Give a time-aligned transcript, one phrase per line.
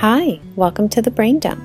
[0.00, 1.60] Hi, welcome to the Brain Dump.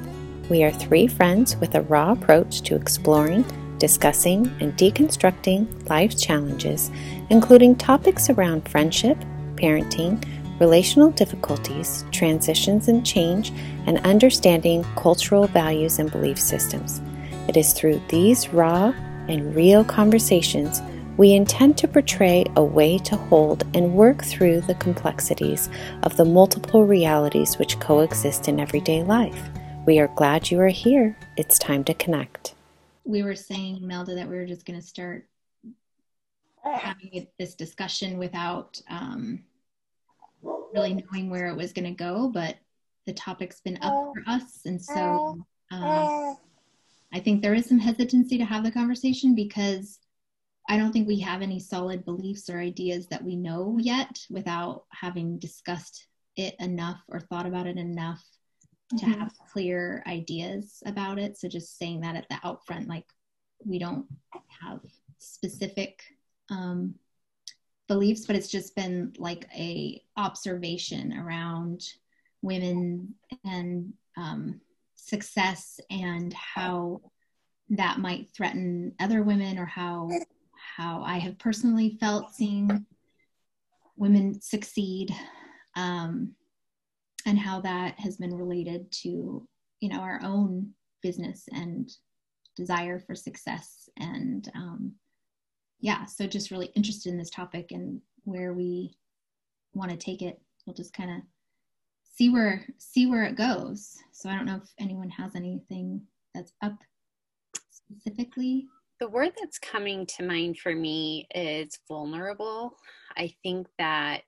[0.49, 3.45] We are three friends with a raw approach to exploring,
[3.77, 6.89] discussing, and deconstructing life's challenges,
[7.29, 9.19] including topics around friendship,
[9.53, 10.19] parenting,
[10.59, 13.51] relational difficulties, transitions and change,
[13.85, 17.01] and understanding cultural values and belief systems.
[17.47, 18.95] It is through these raw
[19.27, 20.81] and real conversations
[21.17, 25.69] we intend to portray a way to hold and work through the complexities
[26.01, 29.49] of the multiple realities which coexist in everyday life.
[29.85, 31.15] We are glad you are here.
[31.37, 32.55] It's time to connect.
[33.03, 35.27] We were saying, Melda, that we were just going to start
[36.63, 39.43] having this discussion without um,
[40.73, 42.55] really knowing where it was going to go, but
[43.05, 44.61] the topic's been up for us.
[44.65, 46.33] And so uh,
[47.13, 49.99] I think there is some hesitancy to have the conversation because
[50.69, 54.83] I don't think we have any solid beliefs or ideas that we know yet without
[54.91, 58.23] having discussed it enough or thought about it enough
[58.93, 59.11] mm-hmm.
[59.11, 61.37] to have clear ideas about it.
[61.37, 63.05] So just saying that at the outfront, like
[63.65, 64.05] we don't
[64.61, 64.79] have
[65.17, 66.01] specific
[66.49, 66.95] um,
[67.87, 71.83] beliefs, but it's just been like a observation around
[72.41, 74.61] women and um,
[74.95, 77.01] success and how
[77.69, 80.09] that might threaten other women or how
[80.75, 82.85] how I have personally felt seeing
[83.95, 85.13] women succeed
[85.75, 86.33] um,
[87.25, 89.47] and how that has been related to
[89.79, 91.91] you know our own business and
[92.55, 94.93] desire for success and um,
[95.79, 98.95] yeah so just really interested in this topic and where we
[99.73, 100.39] want to take it.
[100.65, 101.17] We'll just kind of
[102.15, 103.97] see where see where it goes.
[104.11, 106.01] So i don't know if anyone has anything
[106.33, 106.77] that's up
[107.69, 108.67] specifically
[108.99, 112.77] the word that's coming to mind for me is vulnerable.
[113.17, 114.23] I think that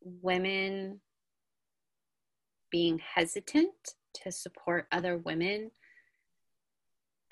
[0.00, 1.00] women
[2.70, 3.74] being hesitant
[4.22, 5.70] to support other women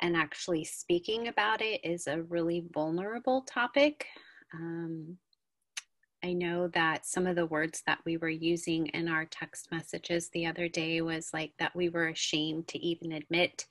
[0.01, 4.07] and actually speaking about it is a really vulnerable topic.
[4.55, 5.19] Um,
[6.23, 10.29] I know that some of the words that we were using in our text messages
[10.29, 13.65] the other day was like that we were ashamed to even admit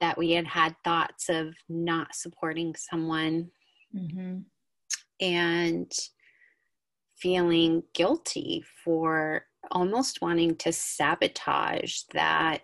[0.00, 3.50] that we had had thoughts of not supporting someone
[3.94, 4.38] mm-hmm.
[5.20, 5.92] and
[7.16, 12.62] feeling guilty for almost wanting to sabotage that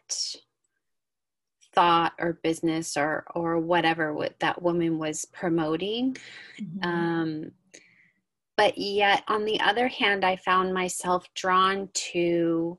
[1.75, 6.17] thought or business or or whatever what that woman was promoting
[6.59, 6.89] mm-hmm.
[6.89, 7.51] um,
[8.57, 12.79] but yet on the other hand i found myself drawn to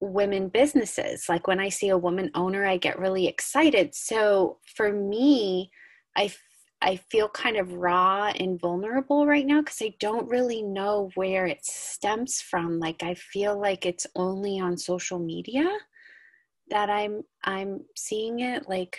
[0.00, 1.28] women businesses.
[1.28, 3.94] Like when I see a woman owner, I get really excited.
[3.94, 5.70] So for me,
[6.16, 6.32] I
[6.80, 11.46] I feel kind of raw and vulnerable right now because I don't really know where
[11.46, 12.78] it stems from.
[12.78, 15.68] Like I feel like it's only on social media
[16.70, 18.68] that I'm I'm seeing it.
[18.68, 18.96] Like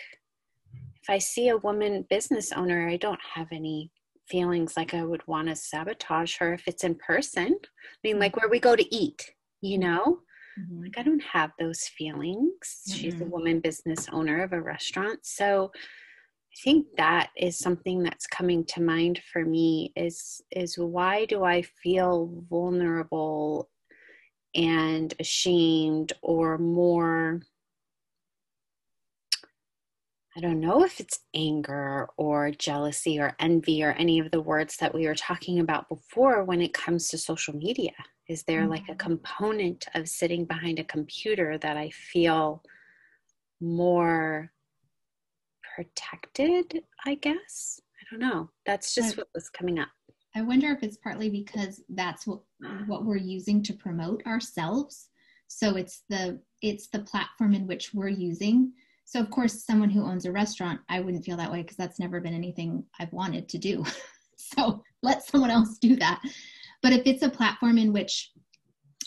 [1.02, 3.92] if I see a woman business owner, I don't have any
[4.30, 7.58] feelings like I would want to sabotage her if it's in person.
[7.64, 9.32] I mean, like where we go to eat,
[9.62, 9.90] you mm-hmm.
[9.90, 10.20] know?
[10.60, 10.84] Mm-hmm.
[10.84, 12.82] Like, I don't have those feelings.
[12.88, 12.98] Mm-hmm.
[12.98, 15.20] She's a woman business owner of a restaurant.
[15.24, 21.26] So I think that is something that's coming to mind for me is is why
[21.26, 23.70] do I feel vulnerable
[24.56, 27.42] and ashamed or more
[30.36, 34.78] I don't know if it's anger or jealousy or envy or any of the words
[34.78, 37.92] that we were talking about before when it comes to social media.
[38.30, 38.98] Is there like a mm-hmm.
[38.98, 42.64] component of sitting behind a computer that I feel
[43.60, 44.52] more
[45.76, 47.82] protected, I guess?
[48.00, 48.50] I don't know.
[48.66, 49.90] That's just what was coming up.
[50.36, 52.40] I wonder if it's partly because that's what
[52.86, 55.10] what we're using to promote ourselves.
[55.48, 58.72] So it's the it's the platform in which we're using
[59.10, 62.00] so, of course, someone who owns a restaurant, I wouldn't feel that way because that's
[62.00, 63.84] never been anything I've wanted to do.
[64.36, 66.22] so, let someone else do that.
[66.82, 68.32] But if it's a platform in which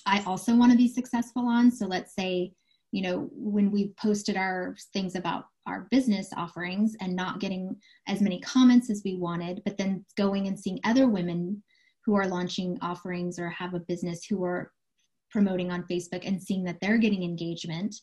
[0.06, 2.52] I also want to be successful on, so let's say,
[2.90, 7.76] you know, when we posted our things about our business offerings and not getting
[8.08, 11.62] as many comments as we wanted, but then going and seeing other women
[12.04, 14.72] who are launching offerings or have a business who are
[15.30, 17.94] promoting on Facebook and seeing that they're getting engagement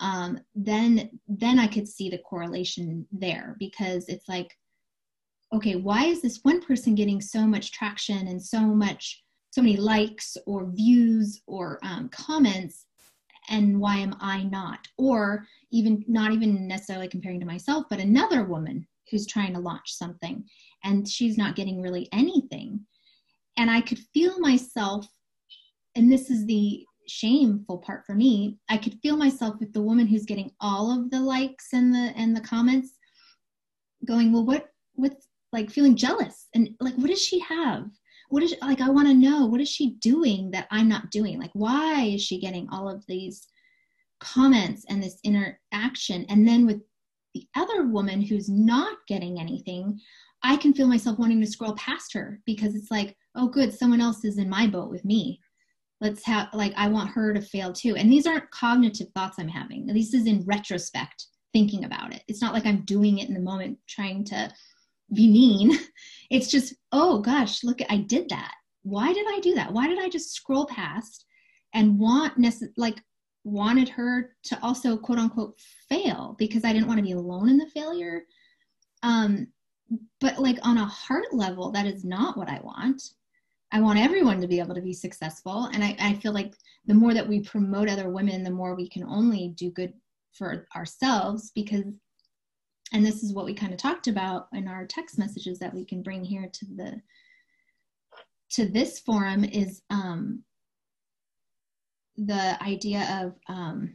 [0.00, 4.56] um, then then I could see the correlation there because it's like,
[5.52, 9.76] okay, why is this one person getting so much traction and so much so many
[9.76, 12.86] likes or views or um, comments
[13.48, 14.86] and why am i not?
[14.96, 19.92] Or even not even necessarily comparing to myself but another woman who's trying to launch
[19.92, 20.44] something
[20.84, 22.80] and she's not getting really anything.
[23.56, 25.06] And i could feel myself
[25.96, 30.06] and this is the shameful part for me i could feel myself with the woman
[30.06, 32.96] who's getting all of the likes and the and the comments
[34.06, 36.48] going well what what's like feeling jealous.
[36.54, 37.88] And like what does she have?
[38.28, 41.38] What is like i want to know what is she doing that i'm not doing?
[41.38, 43.48] Like why is she getting all of these
[44.20, 46.26] comments and this interaction?
[46.28, 46.80] And then with
[47.34, 50.00] the other woman who's not getting anything
[50.42, 54.00] i can feel myself wanting to scroll past her because it's like oh good someone
[54.00, 55.40] else is in my boat with me.
[56.00, 57.96] Let's have like i want her to fail too.
[57.96, 59.86] And these aren't cognitive thoughts i'm having.
[59.86, 62.22] This is in retrospect thinking about it.
[62.28, 64.52] It's not like i'm doing it in the moment trying to
[65.12, 65.78] be mean.
[66.30, 68.54] It's just oh gosh look i did that.
[68.84, 69.72] Why did i do that?
[69.72, 71.26] Why did i just scroll past
[71.74, 72.34] and want
[72.76, 73.02] like
[73.42, 75.58] wanted her to also quote unquote
[75.88, 78.22] fail because i didn't want to be alone in the failure?
[79.02, 79.48] Um
[80.20, 83.02] but like on a heart level that is not what i want.
[83.72, 85.66] I want everyone to be able to be successful.
[85.72, 86.54] And I, I feel like
[86.86, 89.92] the more that we promote other women, the more we can only do good
[90.32, 91.84] for ourselves because
[92.92, 95.84] and this is what we kind of talked about in our text messages that we
[95.84, 97.00] can bring here to the
[98.50, 100.42] to this forum is um
[102.16, 103.94] the idea of um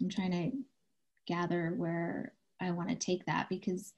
[0.00, 0.50] i'm trying to
[1.26, 3.92] gather where i want to take that because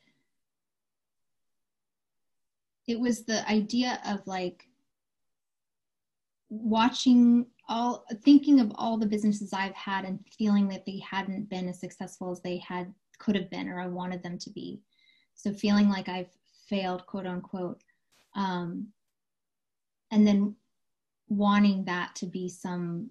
[2.86, 4.64] it was the idea of like
[6.48, 11.68] watching all thinking of all the businesses I've had and feeling that they hadn't been
[11.68, 14.80] as successful as they had could have been or I wanted them to be.
[15.34, 16.30] So feeling like I've
[16.68, 17.82] failed, quote unquote.
[18.34, 18.88] Um,
[20.10, 20.54] and then
[21.28, 23.10] wanting that to be some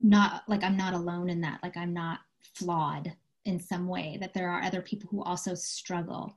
[0.00, 2.20] not like I'm not alone in that, like I'm not
[2.54, 3.12] flawed
[3.44, 6.34] in some way, that there are other people who also struggle.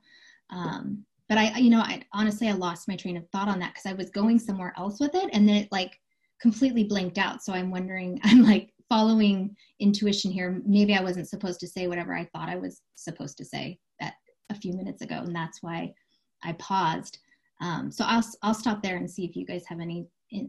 [0.50, 3.74] Um, but I, you know, I honestly, I lost my train of thought on that
[3.74, 6.00] because I was going somewhere else with it and then it like
[6.44, 7.42] completely blinked out.
[7.42, 10.62] So I'm wondering, I'm like following intuition here.
[10.66, 14.14] Maybe I wasn't supposed to say whatever I thought I was supposed to say that
[14.52, 15.16] a few minutes ago.
[15.16, 15.94] And that's why
[16.44, 17.18] I paused.
[17.62, 20.06] Um, so I'll, I'll stop there and see if you guys have any,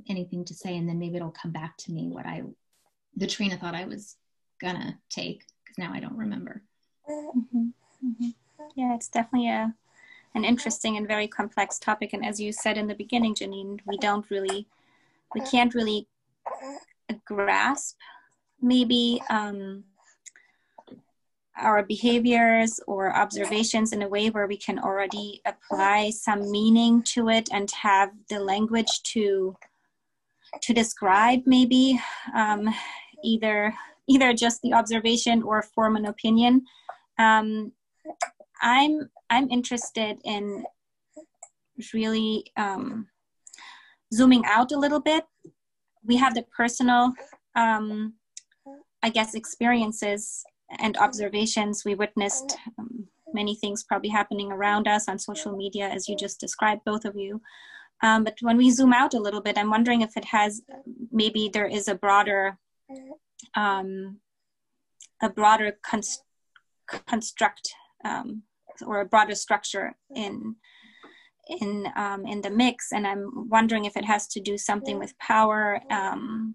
[0.08, 0.76] anything to say.
[0.76, 2.42] And then maybe it'll come back to me what I,
[3.16, 4.16] the train of thought I was
[4.60, 6.62] gonna take because now I don't remember.
[7.08, 7.66] Mm-hmm.
[8.04, 8.28] Mm-hmm.
[8.74, 9.74] Yeah, it's definitely a
[10.34, 12.12] an interesting and very complex topic.
[12.12, 14.66] And as you said in the beginning, Janine, we don't really,
[15.34, 16.06] we can't really
[17.24, 17.96] grasp
[18.60, 19.84] maybe um,
[21.56, 27.28] our behaviors or observations in a way where we can already apply some meaning to
[27.28, 29.56] it and have the language to
[30.62, 32.00] to describe maybe
[32.34, 32.68] um,
[33.22, 33.74] either
[34.08, 36.64] either just the observation or form an opinion.
[37.18, 37.72] Um,
[38.60, 40.64] i'm I'm interested in
[41.92, 43.08] really um,
[44.14, 45.24] zooming out a little bit.
[46.04, 47.12] We have the personal,
[47.54, 48.14] um,
[49.02, 50.44] I guess, experiences
[50.78, 51.84] and observations.
[51.84, 56.40] We witnessed um, many things probably happening around us on social media, as you just
[56.40, 57.40] described, both of you.
[58.02, 60.62] Um, but when we zoom out a little bit, I'm wondering if it has
[61.10, 62.58] maybe there is a broader,
[63.54, 64.18] um,
[65.22, 66.24] a broader const-
[67.06, 67.74] construct
[68.04, 68.42] um,
[68.84, 70.56] or a broader structure in
[71.48, 75.16] in um, in the mix and i'm wondering if it has to do something with
[75.18, 76.54] power um,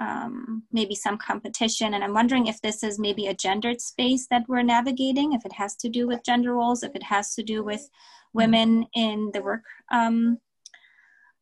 [0.00, 4.44] um, maybe some competition and i'm wondering if this is maybe a gendered space that
[4.48, 7.62] we're navigating if it has to do with gender roles if it has to do
[7.62, 7.88] with
[8.32, 10.38] women in the work um,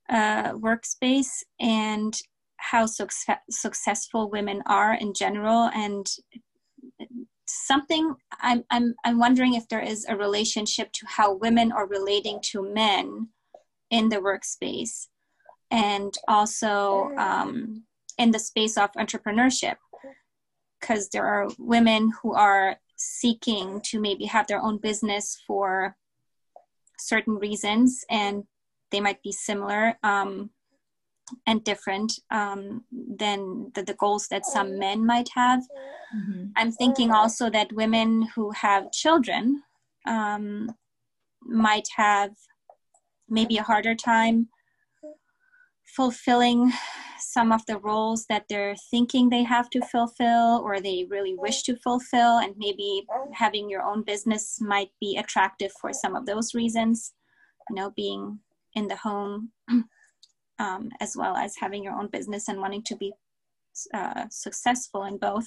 [0.09, 2.21] uh, workspace and
[2.59, 6.07] how success- successful women are in general and
[7.47, 12.41] something I'm, I'm, I'm wondering if there is a relationship to how women are relating
[12.53, 13.29] to men
[13.91, 15.07] in the workspace
[15.71, 17.85] and also um,
[18.19, 19.77] in the space of entrepreneurship.
[20.81, 25.97] Because there are women who are seeking to maybe have their own business for
[26.99, 28.45] certain reasons and
[28.91, 29.99] they might be similar.
[30.03, 30.51] Um,
[31.47, 35.61] and different um, than the, the, goals that some men might have.
[36.17, 36.47] Mm-hmm.
[36.57, 39.63] I'm thinking also that women who have children
[40.07, 40.71] um,
[41.43, 42.31] might have
[43.29, 44.49] maybe a harder time
[45.97, 46.73] fulfilling
[47.19, 51.63] some of the roles that they're thinking they have to fulfill or they really wish
[51.63, 56.55] to fulfill and maybe having your own business might be attractive for some of those
[56.55, 57.13] reasons
[57.71, 58.39] you know being
[58.75, 59.51] in the home
[60.59, 63.13] um, as well as having your own business and wanting to be
[63.93, 65.47] uh, successful in both.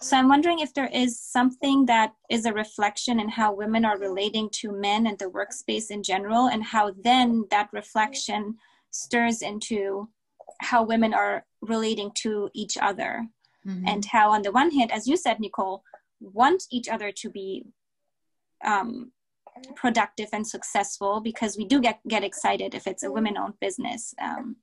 [0.00, 3.98] So I'm wondering if there is something that is a reflection in how women are
[3.98, 8.56] relating to men and the workspace in general, and how then that reflection
[8.90, 10.08] stirs into
[10.60, 13.26] how women are relating to each other
[13.66, 13.86] mm-hmm.
[13.86, 15.82] and how on the one hand as you said nicole
[16.20, 17.64] want each other to be
[18.64, 19.10] um,
[19.76, 24.14] productive and successful because we do get, get excited if it's a women owned business
[24.20, 24.56] um,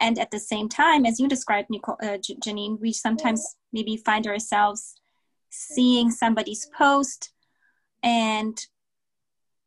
[0.00, 4.26] and at the same time as you described nicole uh, janine we sometimes maybe find
[4.26, 4.94] ourselves
[5.50, 7.32] seeing somebody's post
[8.02, 8.66] and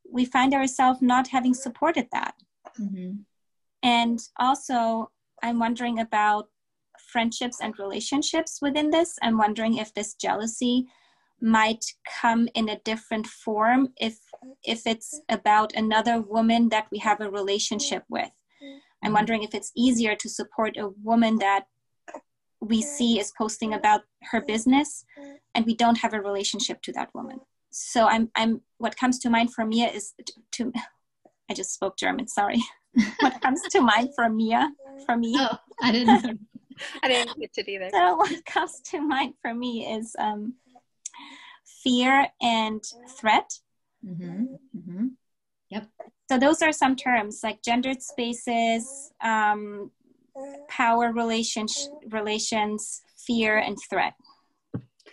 [0.10, 2.36] we find ourselves not having supported that
[2.80, 3.12] mm-hmm.
[3.84, 5.12] and also
[5.44, 6.48] i'm wondering about
[7.12, 10.88] friendships and relationships within this i'm wondering if this jealousy
[11.46, 11.86] might
[12.22, 14.18] come in a different form if
[14.64, 18.32] if it's about another woman that we have a relationship with.
[19.04, 21.66] I'm wondering if it's easier to support a woman that
[22.60, 25.06] we see is posting about her business
[25.54, 27.40] and we don't have a relationship to that woman.
[27.70, 30.14] So i'm i'm what comes to mind for mia is
[30.54, 30.74] to,
[31.50, 32.62] i just spoke german sorry.
[33.20, 34.72] What comes to mind for mia
[35.06, 35.36] for me?
[35.38, 36.40] Oh i didn't
[37.04, 37.90] i didn't get to either.
[37.94, 40.56] So what comes to mind for me is um
[41.86, 42.84] fear and
[43.20, 43.50] threat
[44.06, 44.46] mm-hmm.
[44.76, 45.08] Mm-hmm.
[45.70, 45.88] yep
[46.30, 49.92] so those are some terms like gendered spaces um,
[50.68, 54.14] power relations relations fear and threat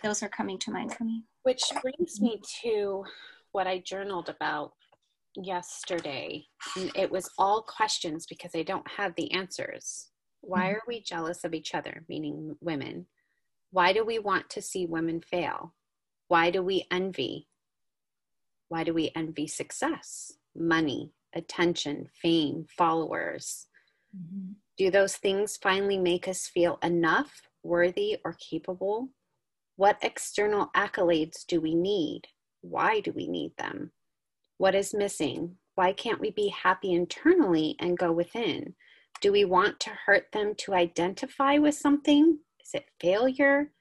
[0.03, 3.05] those are coming to mind for me which brings me to
[3.53, 4.73] what I journaled about
[5.35, 6.45] yesterday.
[6.75, 10.09] And it was all questions because I don't have the answers.
[10.41, 10.75] Why mm-hmm.
[10.75, 13.07] are we jealous of each other, meaning women?
[13.71, 15.73] Why do we want to see women fail?
[16.33, 17.47] Why do we envy?
[18.67, 23.67] Why do we envy success, money, attention, fame, followers?
[24.17, 24.53] Mm-hmm.
[24.79, 29.09] Do those things finally make us feel enough, worthy, or capable
[29.75, 32.23] what external accolades do we need?
[32.61, 33.91] Why do we need them?
[34.57, 35.57] What is missing?
[35.75, 38.73] Why can't we be happy internally and go within?
[39.21, 42.39] Do we want to hurt them to identify with something?
[42.59, 43.71] Is it failure?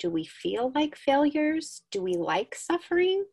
[0.00, 1.82] Do we feel like failures?
[1.90, 3.26] Do we like suffering?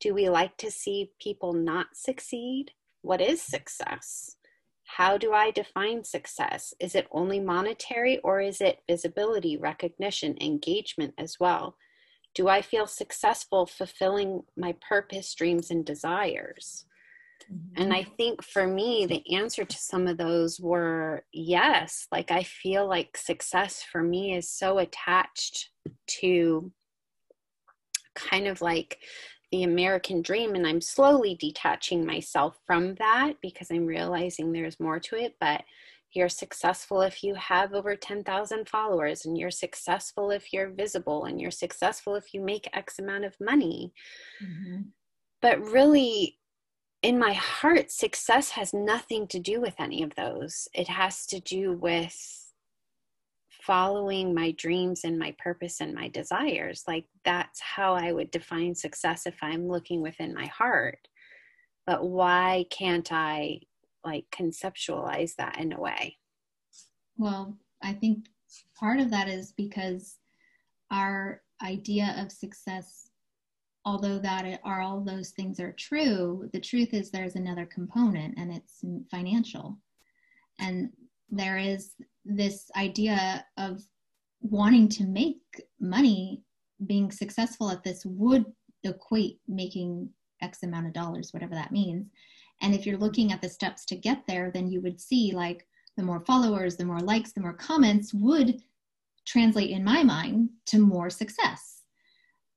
[0.00, 2.72] Do we like to see people not succeed?
[3.00, 4.36] What is success?
[4.84, 6.74] How do I define success?
[6.78, 11.76] Is it only monetary or is it visibility, recognition, engagement as well?
[12.34, 16.84] Do I feel successful fulfilling my purpose, dreams, and desires?
[17.52, 17.82] Mm-hmm.
[17.82, 22.06] And I think for me, the answer to some of those were yes.
[22.12, 25.70] Like, I feel like success for me is so attached
[26.20, 26.70] to
[28.14, 28.98] kind of like
[29.50, 30.54] the American dream.
[30.54, 35.34] And I'm slowly detaching myself from that because I'm realizing there's more to it.
[35.40, 35.62] But
[36.12, 41.40] you're successful if you have over 10,000 followers, and you're successful if you're visible, and
[41.40, 43.92] you're successful if you make X amount of money.
[44.42, 44.82] Mm-hmm.
[45.40, 46.39] But really,
[47.02, 50.68] in my heart, success has nothing to do with any of those.
[50.74, 52.16] It has to do with
[53.62, 56.84] following my dreams and my purpose and my desires.
[56.86, 61.08] Like that's how I would define success if I'm looking within my heart.
[61.86, 63.60] But why can't I
[64.04, 66.16] like conceptualize that in a way?
[67.16, 68.26] Well, I think
[68.78, 70.16] part of that is because
[70.90, 73.09] our idea of success
[73.90, 78.52] although that are all those things are true the truth is there's another component and
[78.52, 79.76] it's financial
[80.60, 80.90] and
[81.30, 81.94] there is
[82.24, 83.82] this idea of
[84.40, 85.40] wanting to make
[85.80, 86.42] money,
[86.86, 88.44] being successful at this would
[88.84, 90.08] equate making
[90.42, 92.06] X amount of dollars, whatever that means.
[92.62, 95.66] And if you're looking at the steps to get there, then you would see like
[95.96, 98.60] the more followers, the more likes, the more comments would
[99.26, 101.79] translate in my mind to more success.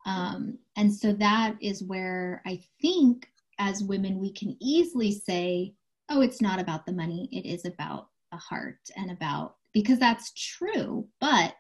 [0.06, 3.28] Um, and so that is where I think
[3.60, 5.74] as women, we can easily say,
[6.10, 10.32] oh, it's not about the money, it is about the heart and about because that's
[10.34, 11.08] true.
[11.20, 11.56] But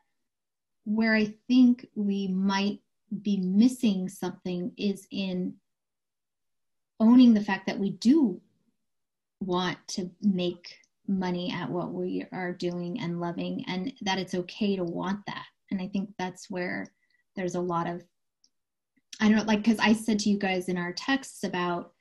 [0.86, 2.80] where i think we might
[3.22, 5.54] be missing something is in
[7.00, 8.40] owning the fact that we do
[9.40, 10.76] want to make
[11.08, 15.46] money at what we are doing and loving and that it's okay to want that.
[15.72, 16.88] And i think that's where
[17.36, 18.04] there's a lot of
[19.22, 21.94] i don't like because i said to you guys in our texts about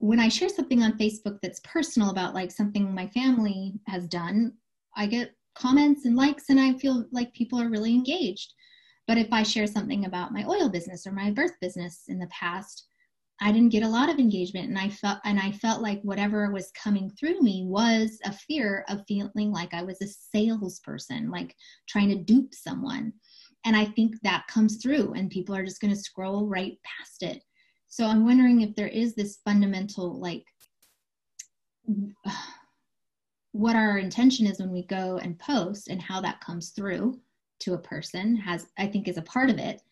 [0.00, 4.54] when I share something on Facebook that's personal about like something my family has done,
[4.96, 8.54] I get comments and likes and I feel like people are really engaged.
[9.06, 12.28] But if I share something about my oil business or my birth business in the
[12.28, 12.86] past,
[13.42, 16.50] I didn't get a lot of engagement and I felt and I felt like whatever
[16.50, 21.54] was coming through me was a fear of feeling like I was a salesperson, like
[21.88, 23.12] trying to dupe someone.
[23.64, 27.22] And I think that comes through and people are just going to scroll right past
[27.22, 27.42] it.
[27.88, 30.44] So i'm wondering if there is this fundamental like
[33.52, 37.20] what our intention is when we go and post and how that comes through
[37.58, 39.82] to a person has i think is a part of it.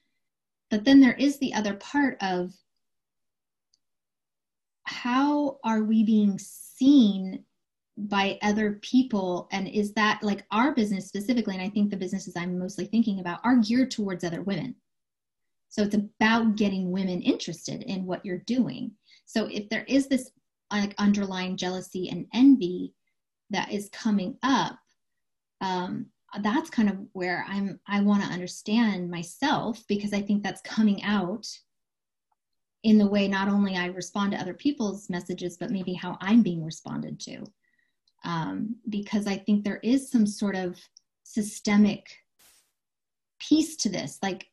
[0.71, 2.53] But then there is the other part of
[4.85, 7.45] how are we being seen
[8.07, 9.49] by other people?
[9.53, 13.21] And is that like our business specifically and i think the businesses i'm mostly thinking
[13.21, 14.75] about are geared towards other women.
[15.69, 18.93] So it's about getting women interested in what you're doing.
[19.27, 20.31] So if there is this
[20.73, 22.95] like underlying jealousy and envy
[23.51, 24.79] that is coming up
[25.61, 26.07] um,
[26.43, 31.03] that's kind of where i'm i want to understand myself because i think that's coming
[31.03, 31.47] out
[32.83, 36.43] in the way not only i respond to other people's messages but maybe how i'm
[36.43, 37.43] being responded to
[38.25, 40.79] um, because i think there is some sort of
[41.23, 42.09] systemic
[43.39, 44.19] piece to this.
[44.23, 44.47] Like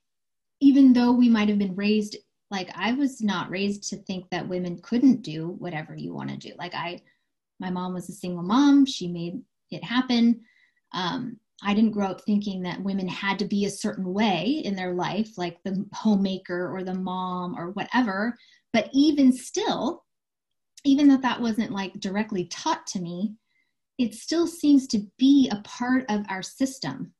[0.59, 2.17] even though we might have been raised
[2.51, 6.37] like i was not raised to think that women couldn't do whatever you want to
[6.37, 6.53] do.
[6.57, 7.01] Like i
[7.59, 8.85] my mom was a single mom.
[8.85, 9.41] She made
[9.71, 10.41] it happen.
[10.93, 14.75] Um, i didn't grow up thinking that women had to be a certain way in
[14.75, 18.37] their life like the homemaker or the mom or whatever.
[18.73, 20.03] But even still
[20.83, 23.33] even though that wasn't like directly taught to me
[23.97, 27.13] it still seems to be a part of our system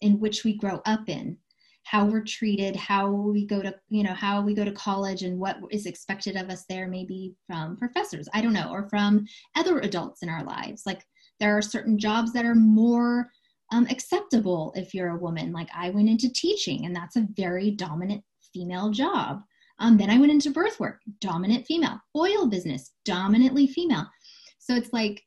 [0.00, 1.36] in which we grow up in
[1.84, 5.38] how we're treated how we go to you know how we go to college and
[5.38, 9.24] what is expected of us there maybe from professors i don't know or from
[9.56, 10.82] other adults in our lives.
[10.86, 11.04] Like
[11.38, 13.30] there are certain jobs that are more
[13.72, 15.52] um, acceptable if you're a woman.
[15.52, 18.22] Like i went into teaching and that's a very dominant
[18.52, 19.42] female job.
[19.78, 21.98] Um, then i went into birth work dominant female.
[22.16, 24.06] Oil business dominantly female.
[24.58, 25.22] So it's like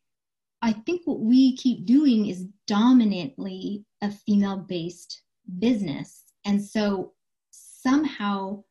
[0.64, 5.22] i think what we keep doing is dominantly a female based
[5.60, 6.24] business.
[6.46, 7.14] And so
[7.52, 8.64] somehow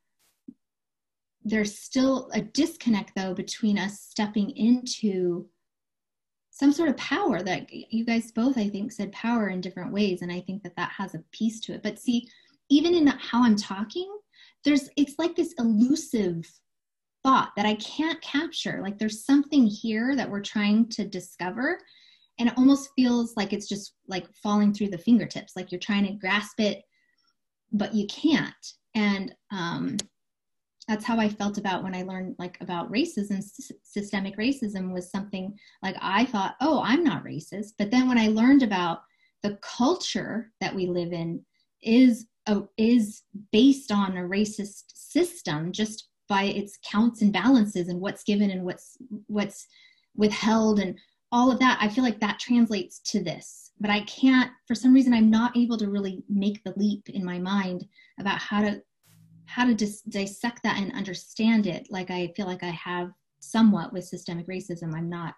[1.45, 5.47] there's still a disconnect though between us stepping into
[6.51, 10.23] some sort of power that you guys both i think said power in different ways.
[10.23, 11.83] And i think that that has a piece to it.
[11.83, 12.29] But see
[12.69, 14.11] even in how i'm talking
[14.65, 16.49] there's it's like this elusive
[17.23, 18.81] thought that i can't capture.
[18.83, 21.79] Like there's something here that we're trying to discover
[22.39, 25.53] and it almost feels like it's just like falling through the fingertips.
[25.55, 26.83] Like you're trying to grasp it
[27.73, 28.55] but you can't.
[28.95, 29.97] And um,
[30.89, 35.11] that's how i felt about when i learned like about racism S- systemic racism was
[35.11, 37.75] something like i thought oh i'm not racist.
[37.79, 39.03] But then when i learned about
[39.43, 41.45] the culture that we live in
[41.83, 48.01] is a, is based on a racist system just by its counts and balances and
[48.01, 49.67] what's given and what's what's
[50.17, 50.99] withheld and
[51.31, 53.71] all of that i feel like that translates to this.
[53.79, 57.23] But i can't for some reason i'm not able to really make the leap in
[57.23, 57.87] my mind
[58.19, 58.81] about how to
[59.45, 61.87] how to dis- dissect that and understand it.
[61.91, 64.95] Like i feel like i have somewhat with systemic racism.
[64.95, 65.35] I'm not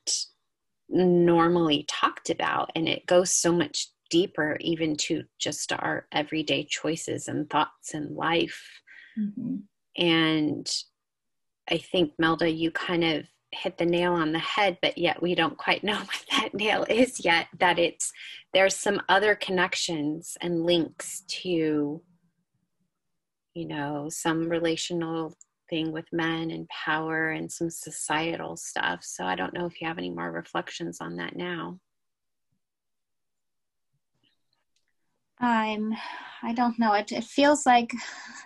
[0.89, 7.27] normally talked about, and it goes so much deeper, even to just our everyday choices
[7.27, 8.81] and thoughts in life.
[9.17, 9.57] Mm-hmm.
[9.97, 10.69] And
[11.69, 15.35] I think, Melda, you kind of hit the nail on the head, but yet we
[15.35, 17.47] don't quite know what that nail is yet.
[17.59, 18.11] That it's
[18.53, 22.01] there's some other connections and links to,
[23.53, 25.35] you know, some relational
[25.69, 29.03] thing with men and power and some societal stuff.
[29.03, 31.79] So I don't know if you have any more reflections on that now.
[35.39, 35.95] I'm
[36.43, 36.93] I don't know.
[36.93, 37.93] It it feels like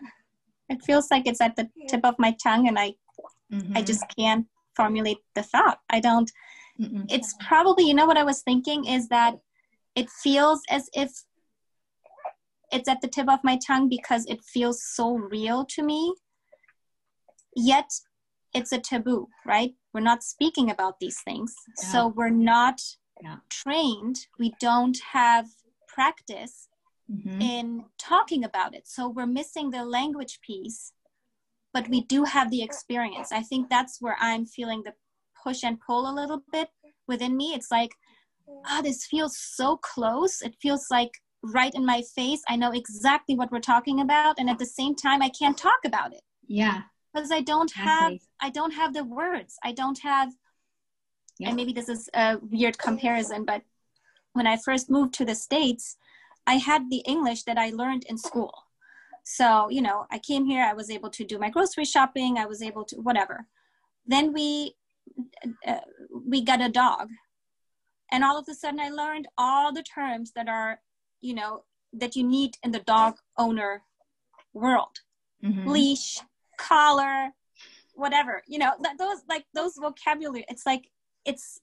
[0.69, 2.93] it feels like it's at the tip of my tongue and I
[3.51, 3.75] mm-hmm.
[3.75, 5.79] I just can't formulate the thought.
[5.89, 6.31] I don't
[6.79, 7.05] Mm-mm.
[7.09, 9.35] it's probably you know what i was thinking is that
[9.95, 11.23] it feels as if
[12.71, 16.13] it's at the tip of my tongue because it feels so real to me
[17.55, 17.89] yet
[18.53, 21.91] it's a taboo right we're not speaking about these things yeah.
[21.91, 22.81] so we're not
[23.23, 23.37] yeah.
[23.49, 25.47] trained we don't have
[25.87, 26.67] practice
[27.09, 27.39] mm-hmm.
[27.39, 30.91] in talking about it so we're missing the language piece
[31.75, 33.33] but we do have the experience.
[33.33, 34.93] I think that's where i'm feeling the
[35.43, 36.69] push and pull a little bit
[37.11, 37.47] within me.
[37.53, 37.91] It's like
[38.65, 40.41] ah oh, this feels so close.
[40.41, 41.11] It feels like
[41.43, 42.41] right in my face.
[42.47, 45.81] I know exactly what we're talking about and at the same time i can't talk
[45.85, 46.23] about it.
[46.61, 46.83] Yeah.
[47.13, 48.13] Because i don't have
[48.47, 49.53] i don't have the words.
[49.69, 50.29] I don't have
[51.39, 51.47] yeah.
[51.47, 53.61] and maybe this is a weird comparison but
[54.33, 55.97] when i first moved to the states
[56.53, 58.53] i had the english that i learned in school
[59.25, 62.45] so you know i came here i was able to do my grocery shopping i
[62.45, 63.45] was able to whatever.
[64.05, 64.75] Then we
[65.67, 65.79] uh,
[66.25, 67.09] we got a dog.
[68.11, 70.79] And all of a sudden i learned all the terms that are
[71.21, 73.81] you know that you need in the dog owner
[74.53, 74.99] world.
[75.43, 75.67] Mm-hmm.
[75.67, 76.19] leash
[76.57, 77.29] collar
[77.93, 78.43] whatever.
[78.47, 80.89] You know that those like those vocabulary it's like
[81.25, 81.61] it's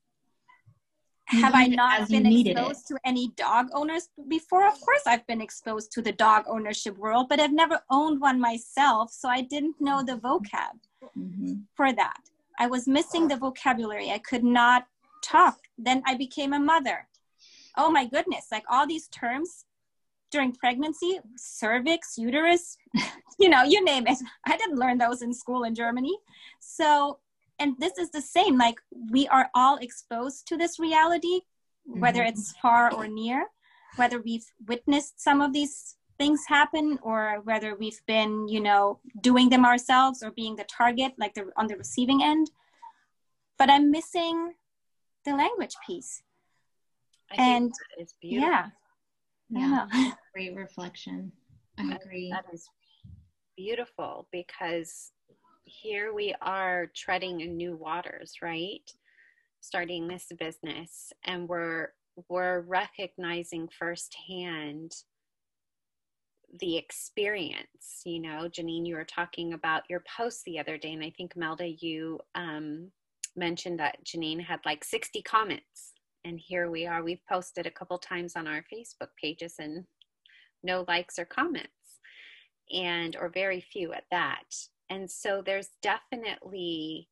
[1.26, 4.66] have I not been exposed to any dog owners before?
[4.66, 8.40] Of course, I've been exposed to the dog ownership world, but I've never owned one
[8.40, 10.78] myself, so I didn't know the vocab
[11.16, 11.54] mm-hmm.
[11.74, 12.20] for that.
[12.58, 14.10] I was missing the vocabulary.
[14.10, 14.86] I could not
[15.22, 15.58] talk.
[15.78, 17.08] Then I became a mother.
[17.76, 19.64] Oh my goodness, like all these terms
[20.30, 22.76] during pregnancy, cervix, uterus,
[23.38, 24.18] you know, you name it.
[24.46, 26.16] I didn't learn those in school in Germany.
[26.60, 27.18] So,
[27.58, 31.40] and this is the same, like we are all exposed to this reality,
[31.84, 32.28] whether mm-hmm.
[32.28, 33.46] it's far or near,
[33.96, 39.48] whether we've witnessed some of these things happen or whether we've been, you know, doing
[39.48, 42.50] them ourselves or being the target, like the, on the receiving end.
[43.58, 44.54] But I'm missing
[45.24, 46.22] the language piece.
[47.36, 48.50] and it's beautiful.
[48.50, 48.66] Yeah.
[49.50, 49.86] Yeah.
[50.34, 51.32] Great reflection.
[51.78, 52.30] I agree.
[52.30, 52.68] That is
[53.56, 55.12] beautiful because
[55.64, 58.90] here we are treading in new waters, right?
[59.60, 61.88] Starting this business and we're
[62.28, 64.92] we're recognizing firsthand
[66.60, 68.48] the experience you know?
[68.48, 72.20] Janine you were talking about your post the other day and i think melda you
[72.34, 72.90] um,
[73.34, 75.92] mentioned that janine had like 60 comments
[76.24, 77.02] and here we are.
[77.02, 79.84] We've posted a couple times on our facebook pages and
[80.62, 81.68] no likes or comments
[82.72, 84.44] and or very few at that
[84.92, 87.08] and so there's definitely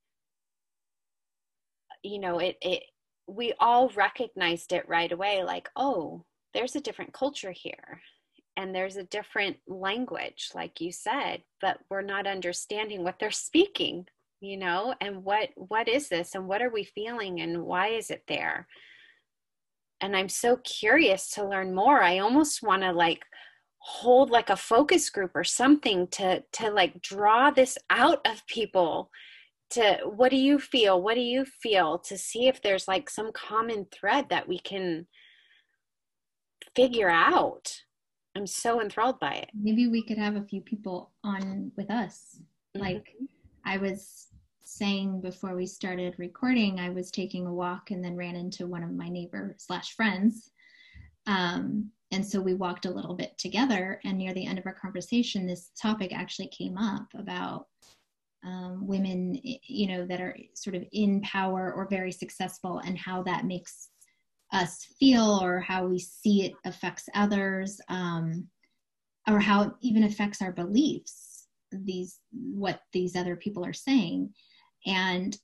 [2.02, 2.82] you know it it
[3.26, 8.00] we all recognized it right away like oh there's a different culture here
[8.56, 14.06] and there's a different language like you said but we're not understanding what they're speaking
[14.40, 18.10] you know and what what is this and what are we feeling and why is
[18.10, 18.66] it there?
[20.00, 22.02] And i'm so curious to learn more.
[22.02, 23.22] I almost want to like
[23.80, 29.10] hold like a focus group or something to to like draw this out of people
[29.70, 31.00] to what do you feel?
[31.00, 31.98] What do you feel?
[31.98, 35.06] to see if there's like some common thread that we can
[36.74, 37.72] figure out.
[38.36, 39.50] I'm so enthralled by it.
[39.54, 42.40] Maybe we could have a few people on with us.
[42.76, 42.84] Mm-hmm.
[42.84, 43.16] like
[43.64, 44.28] i was
[44.62, 48.84] saying before we started recording i was taking a walk and then ran into one
[48.84, 50.52] of my neighbor slash friends.
[51.26, 54.74] Um, and so we walked a little bit together and near the end of our
[54.74, 57.66] conversation this topic actually came up about
[58.44, 63.22] um, women you know that are sort of in power or very successful and how
[63.22, 63.88] that makes
[64.52, 68.46] us feel or how we see it affects others um,
[69.28, 71.30] or how it even affects our beliefs
[71.72, 74.32] these what these other people are saying.
[74.86, 75.36] And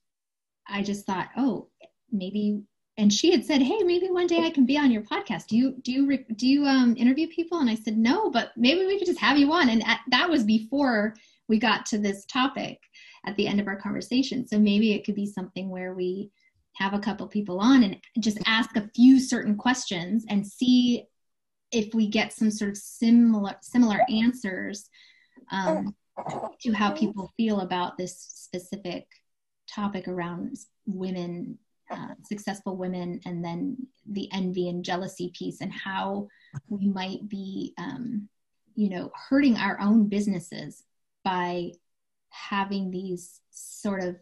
[0.68, 1.68] i just thought oh
[2.10, 2.60] maybe
[2.98, 5.46] and she had said, "Hey, maybe one day I can be on your podcast.
[5.48, 8.86] Do you do you do you um, interview people?" And I said, "No, but maybe
[8.86, 11.14] we could just have you on." And at, that was before
[11.48, 12.80] we got to this topic
[13.26, 14.46] at the end of our conversation.
[14.46, 16.30] So maybe it could be something where we
[16.76, 21.04] have a couple people on and just ask a few certain questions and see
[21.72, 24.88] if we get some sort of similar similar answers
[25.50, 25.94] um,
[26.62, 29.06] to how people feel about this specific
[29.68, 30.56] topic around
[30.86, 31.58] women
[31.90, 33.76] uh, successful women and then
[34.10, 36.26] the envy and jealousy piece and how
[36.68, 38.28] we might be um,
[38.74, 40.84] you know hurting our own businesses
[41.24, 41.70] by
[42.30, 44.16] having these sort of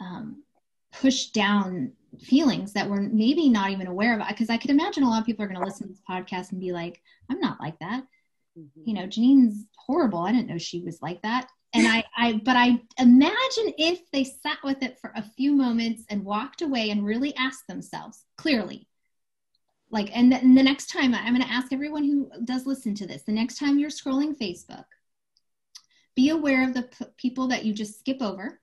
[0.00, 0.42] um,
[0.92, 4.26] push down feelings that we're maybe not even aware of.
[4.28, 6.52] Because i could imagine a lot of people are going to listen to this podcast
[6.52, 8.04] and be like i'm not like that.
[8.58, 8.82] Mm-hmm.
[8.88, 10.20] you know janine's horrible.
[10.20, 14.22] I didn't know she was like that and I, I, but I imagine if they
[14.22, 18.86] sat with it for a few moments and walked away and really asked themselves clearly,
[19.90, 22.94] like, and, th- and the next time I'm going to ask everyone who does listen
[22.96, 24.84] to this, the next time you're scrolling Facebook,
[26.14, 28.60] be aware of the p- people that you just skip over.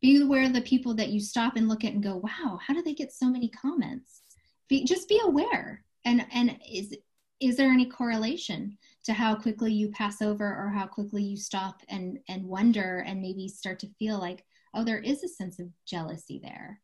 [0.00, 2.72] Be aware of the people that you stop and look at and go, wow, how
[2.72, 4.22] do they get so many comments?
[4.68, 5.84] Be, just be aware.
[6.04, 6.96] And, and is,
[7.40, 8.78] is there any correlation
[9.08, 13.22] to how quickly you pass over or how quickly you stop and and wonder and
[13.22, 14.44] maybe start to feel like
[14.74, 16.78] oh there is a sense of jealousy there.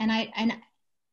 [0.00, 0.56] And i and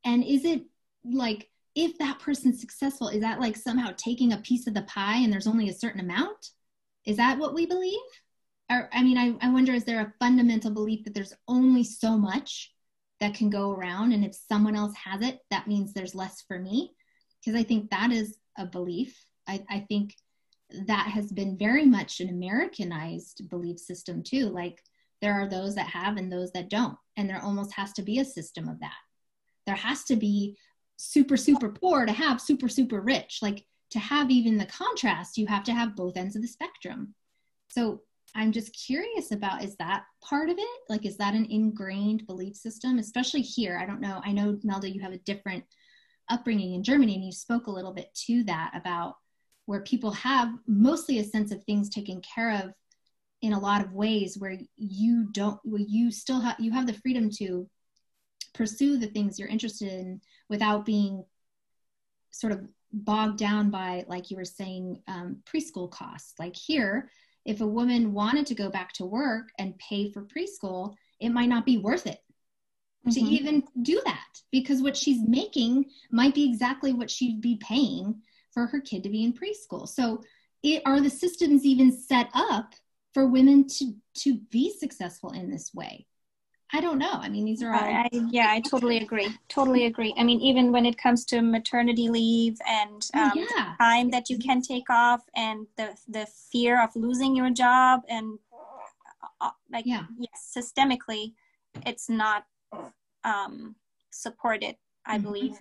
[0.05, 0.63] and is it
[1.03, 5.17] like if that person's successful is that like somehow taking a piece of the pie
[5.17, 6.51] and there's only a certain amount?
[7.05, 7.99] Is that what we believe?
[8.71, 12.17] Or i mean i, I wonder is there a fundamental belief that there's only so
[12.17, 12.71] much
[13.19, 16.57] that can go around and if someone else has it that means there's less for
[16.57, 16.93] me?
[17.43, 19.25] Because i think that is a belief.
[19.47, 20.15] I, I think
[20.87, 24.45] that has been very much an Americanized belief system too.
[24.45, 24.83] Like
[25.21, 26.97] there are those that have and those that don't.
[27.17, 28.97] And there almost has to be a system of that.
[29.65, 30.57] There has to be
[30.97, 33.39] super, super poor to have super, super rich.
[33.41, 37.15] Like to have even the contrast, you have to have both ends of the spectrum.
[37.69, 38.01] So
[38.35, 40.79] I'm just curious about is that part of it?
[40.87, 43.77] Like, is that an ingrained belief system, especially here?
[43.77, 44.21] I don't know.
[44.23, 45.63] I know, Melda, you have a different
[46.29, 49.15] upbringing in Germany, and you spoke a little bit to that about
[49.69, 52.73] where people have mostly a sense of things taken care of
[53.43, 56.99] in a lot of ways where you don't where you still have you have the
[57.03, 57.69] freedom to
[58.55, 61.23] pursue the things you're interested in without being
[62.31, 67.07] sort of bogged down by like you were saying um, preschool costs like here
[67.45, 71.45] if a woman wanted to go back to work and pay for preschool it might
[71.45, 72.17] not be worth it
[73.07, 73.11] mm-hmm.
[73.11, 78.19] to even do that because what she's making might be exactly what she'd be paying
[78.53, 79.87] for her kid to be in preschool.
[79.87, 80.23] So,
[80.61, 82.73] it, are the systems even set up
[83.13, 86.05] for women to to be successful in this way?
[86.71, 87.13] I don't know.
[87.13, 87.79] I mean, these are all.
[87.79, 89.27] I, I, yeah, I totally agree.
[89.47, 90.13] Totally agree.
[90.17, 93.73] I mean, even when it comes to maternity leave and oh, um, yeah.
[93.79, 98.37] time that you can take off, and the the fear of losing your job, and
[99.21, 100.03] uh, uh like yeah.
[100.19, 101.33] yes, systemically,
[101.87, 102.45] it's not
[103.23, 103.75] um,
[104.11, 105.23] supported, I mm-hmm.
[105.23, 105.59] believe,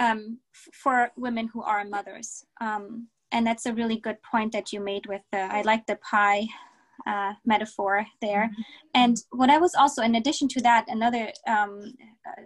[0.00, 2.44] um, f- for women who are mothers.
[2.60, 5.96] Um, and that's a really good point that you made with the, I like the
[5.96, 6.46] pie
[7.06, 8.44] uh, metaphor there.
[8.44, 8.62] Mm-hmm.
[8.94, 11.94] And what I was also, in addition to that, another um,
[12.26, 12.42] uh,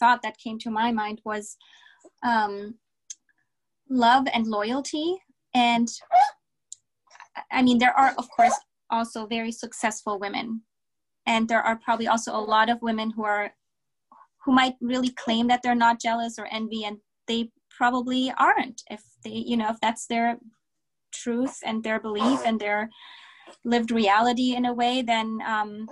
[0.00, 1.56] thought that came to my mind was
[2.24, 2.74] um,
[3.88, 5.16] love and loyalty.
[5.54, 5.88] And
[7.52, 8.58] I mean, there are, of course,
[8.90, 10.62] also very successful women
[11.28, 13.52] and there are probably also a lot of women who are
[14.48, 19.02] who might really claim that they're not jealous or envy and they probably aren't if
[19.22, 20.38] they you know if that's their
[21.12, 22.88] truth and their belief and their
[23.66, 25.86] lived reality in a way then um,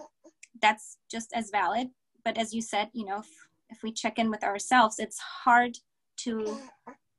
[0.63, 1.89] that's just as valid
[2.25, 3.29] but as you said you know if,
[3.69, 5.77] if we check in with ourselves it's hard
[6.17, 6.59] to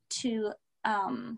[0.09, 0.51] to
[0.85, 1.37] um,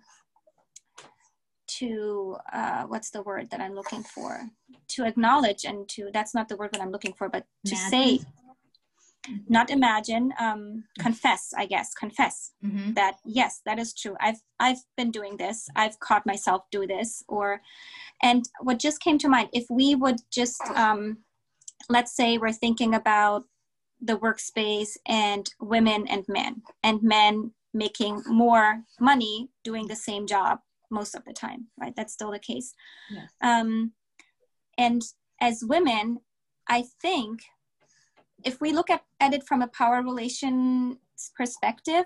[1.68, 4.42] to uh, what's the word that I'm looking for?
[4.90, 7.90] To acknowledge and to that's not the word that I'm looking for, but to imagine.
[7.90, 8.20] say,
[9.48, 11.54] not imagine, um, confess.
[11.58, 12.94] I guess confess mm-hmm.
[12.94, 14.16] that yes, that is true.
[14.20, 15.68] I've I've been doing this.
[15.76, 17.24] I've caught myself do this.
[17.28, 17.62] Or,
[18.22, 21.18] and what just came to mind, if we would just um,
[21.90, 23.44] let's say we're thinking about
[24.02, 30.60] the workspace and women and men and men making more money doing the same job
[30.90, 31.96] most of the time, right?
[31.96, 32.74] That's still the case.
[33.12, 33.30] Yes.
[33.42, 33.92] Um,
[34.78, 35.02] and
[35.42, 36.20] as women,
[36.68, 37.42] I think
[38.44, 40.98] if we look at, at it from a power relations
[41.36, 42.06] perspective,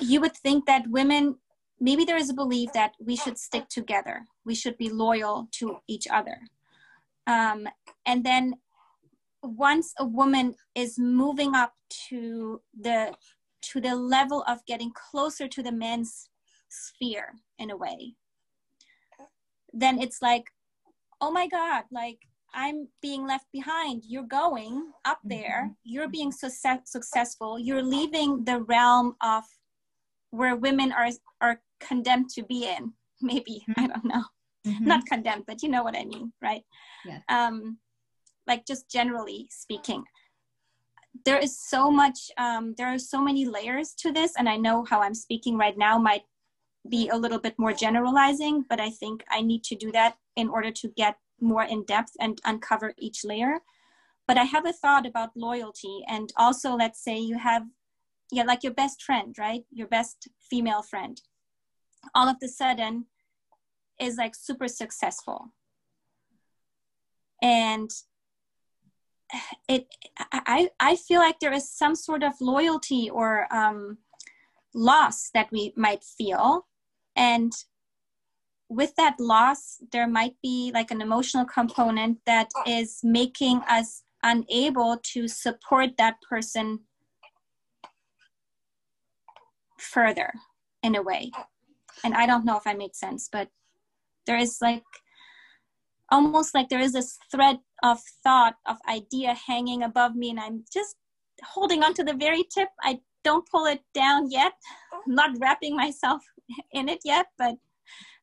[0.00, 1.36] you would think that women,
[1.80, 5.78] maybe there is a belief that we should stick together, we should be loyal to
[5.88, 6.38] each other.
[7.26, 7.68] Um,
[8.06, 8.54] and then
[9.42, 11.74] once a woman is moving up
[12.08, 13.12] to the
[13.60, 16.28] to the level of getting closer to the men's
[16.68, 18.14] sphere in a way
[19.72, 20.44] then it's like
[21.20, 22.18] oh my god like
[22.54, 25.40] i'm being left behind you're going up mm-hmm.
[25.40, 29.44] there you're being success- successful you're leaving the realm of
[30.30, 31.10] where women are
[31.40, 33.80] are condemned to be in maybe mm-hmm.
[33.80, 34.24] i don't know
[34.66, 34.84] mm-hmm.
[34.84, 36.62] not condemned but you know what i mean right
[37.04, 37.18] yeah.
[37.28, 37.78] um
[38.46, 40.02] like just generally speaking
[41.26, 44.84] there is so much um, there are so many layers to this and i know
[44.88, 46.22] how i'm speaking right now might
[46.88, 50.48] be a little bit more generalizing, but I think I need to do that in
[50.48, 53.58] order to get more in depth and uncover each layer.
[54.26, 56.02] But I have a thought about loyalty.
[56.08, 57.64] And also, let's say you have,
[58.30, 59.64] yeah, like your best friend, right?
[59.72, 61.20] Your best female friend.
[62.14, 63.06] All of a sudden,
[63.98, 65.52] is like super successful
[67.42, 67.90] and
[69.68, 69.86] it
[70.32, 73.98] i i feel like there is some sort of loyalty or um,
[74.74, 76.66] loss that we might feel
[77.16, 77.52] and
[78.72, 82.62] with that loss there might be like an emotional component that ah.
[82.66, 86.80] is making us unable to support that person
[89.78, 90.32] further
[90.82, 91.30] in a way.
[91.34, 91.46] Ah.
[92.04, 93.48] And i don't know if i made sense but
[94.26, 94.82] there is like
[96.10, 100.64] almost like there is this thread of thought of idea hanging above me and i'm
[100.72, 100.96] just
[101.44, 102.68] holding on to the very tip.
[102.82, 104.52] I don't pull it down yet.
[104.92, 105.00] Ah.
[105.06, 106.22] I'm not wrapping myself
[106.72, 107.56] in it yet but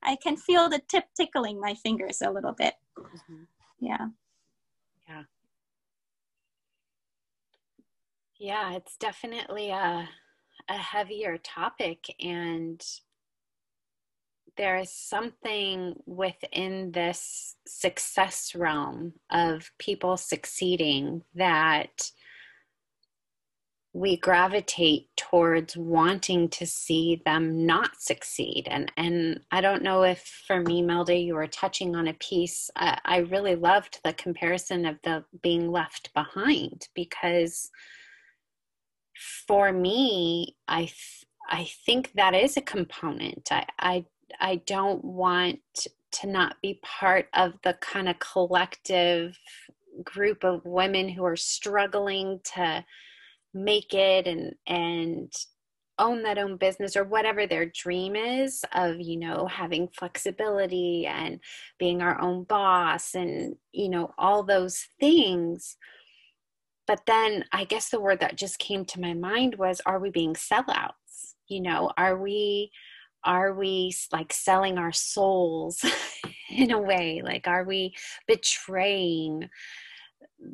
[0.03, 2.73] i can feel the tip tickling my fingers a little bit.
[2.97, 3.43] Mm-hmm.
[3.79, 4.07] yeah.
[5.07, 5.23] Yeah.
[8.37, 10.07] Yeah it's definitely a
[10.69, 12.81] a heavier topic and
[14.57, 22.11] there is something within this success realm of people succeeding that
[23.93, 28.67] we gravitate towards wanting to see them not succeed.
[28.69, 32.69] And and i don't know if for me melda you were touching on a piece.
[32.75, 37.71] I, I really loved the comparison of the being left behind because
[39.47, 40.91] for me i
[41.49, 43.51] i think that is a component.
[43.51, 44.05] I i
[44.39, 45.59] I don't want
[46.11, 49.37] to not be part of the kind of collective
[50.03, 52.85] group of women who are struggling to
[53.53, 55.31] make it and and
[55.97, 61.39] own that own business or whatever their dream is of you know having flexibility and
[61.77, 65.77] being our own boss and you know all those things.
[66.87, 70.09] But then i guess the word that just came to my mind was are we
[70.09, 71.33] being sellouts?
[71.47, 72.71] You know are we
[73.25, 75.83] are we like selling our souls
[76.49, 77.21] in a way?
[77.23, 77.93] Like are we
[78.27, 79.49] betraying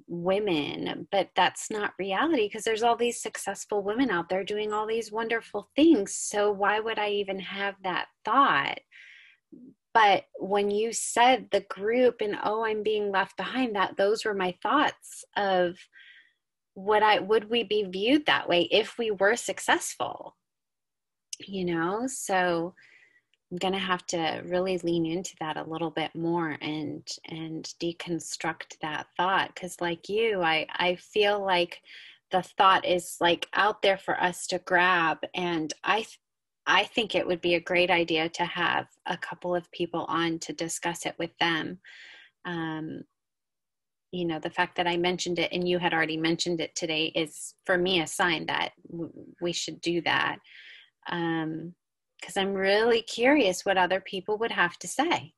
[0.07, 4.87] women but that's not reality because there's all these successful women out there doing all
[4.87, 8.79] these wonderful things so why would i even have that thought?
[9.93, 14.33] But when you said the group and oh i'm being left behind that those were
[14.33, 15.77] my thoughts of
[16.75, 20.35] would i would we be viewed that way if we were successful?
[21.39, 22.73] You know so
[23.51, 27.73] i'm going to have to really lean into that a little bit more and and
[27.81, 31.81] deconstruct that thought cuz like you i i feel like
[32.31, 36.05] the thought is like out there for us to grab and i
[36.65, 40.39] i think it would be a great idea to have a couple of people on
[40.39, 41.79] to discuss it with them.
[42.45, 43.03] Um
[44.11, 47.07] you know the fact that i mentioned it and you had already mentioned it today
[47.15, 50.37] is for me a sign that w- we should do that.
[51.09, 51.75] Um
[52.19, 55.33] because i'm really curious what other people would have to say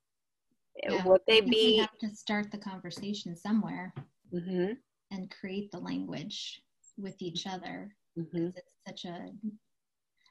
[0.84, 3.94] yeah, would they be we have to start the conversation somewhere
[4.34, 4.74] mm-hmm.
[5.12, 6.62] and create the language
[6.98, 8.50] with each other mm-hmm.
[8.56, 9.30] it's such a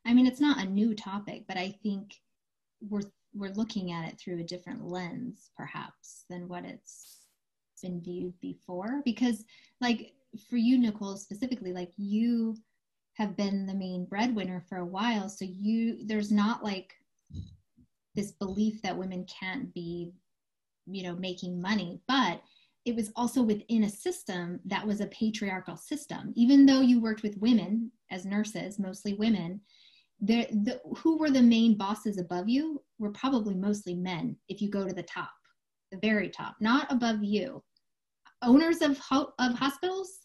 [0.06, 2.14] i mean it's not a new topic but i think
[2.80, 3.02] we're
[3.34, 7.26] we're looking at it through a different lens perhaps than what it's
[7.82, 9.44] been viewed before because
[9.80, 10.12] like
[10.48, 12.56] for you nicole specifically like you
[13.16, 15.28] have been the main breadwinner for a while.
[15.28, 16.92] So you there's not like
[18.14, 20.12] this belief that women can't be
[20.86, 22.40] you know making money but
[22.84, 26.32] it was also within a system that was a patriarchal system.
[26.36, 29.60] Even though you worked with women as nurses mostly women
[30.20, 34.70] there the, who were the main bosses above you were probably mostly men if you
[34.70, 35.30] go to the top
[35.90, 37.62] the very top not above you.
[38.42, 40.20] Owners of ho- of hospitals?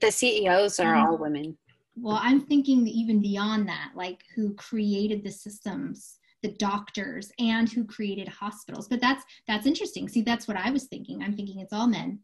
[0.00, 1.58] The ceos are um, all women
[2.00, 7.84] well i'm thinking even beyond that like who created the systems the doctors and who
[7.84, 8.88] created hospitals.
[8.88, 10.08] But that's that's interesting.
[10.08, 11.22] See that's what i was thinking.
[11.22, 12.20] I'm thinking it's all men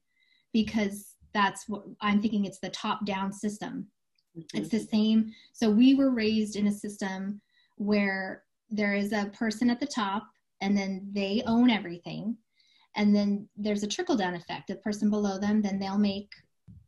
[0.53, 3.87] because that's what i'm thinking it's the top down system.
[4.37, 4.59] Mm-hmm.
[4.59, 5.33] it's the same.
[5.53, 7.41] So we were raised in a system
[7.77, 10.27] where there is a person at the top
[10.61, 12.37] and then they own everything
[12.97, 14.69] and then there's a trickle down effect.
[14.69, 16.31] The person below them then they'll make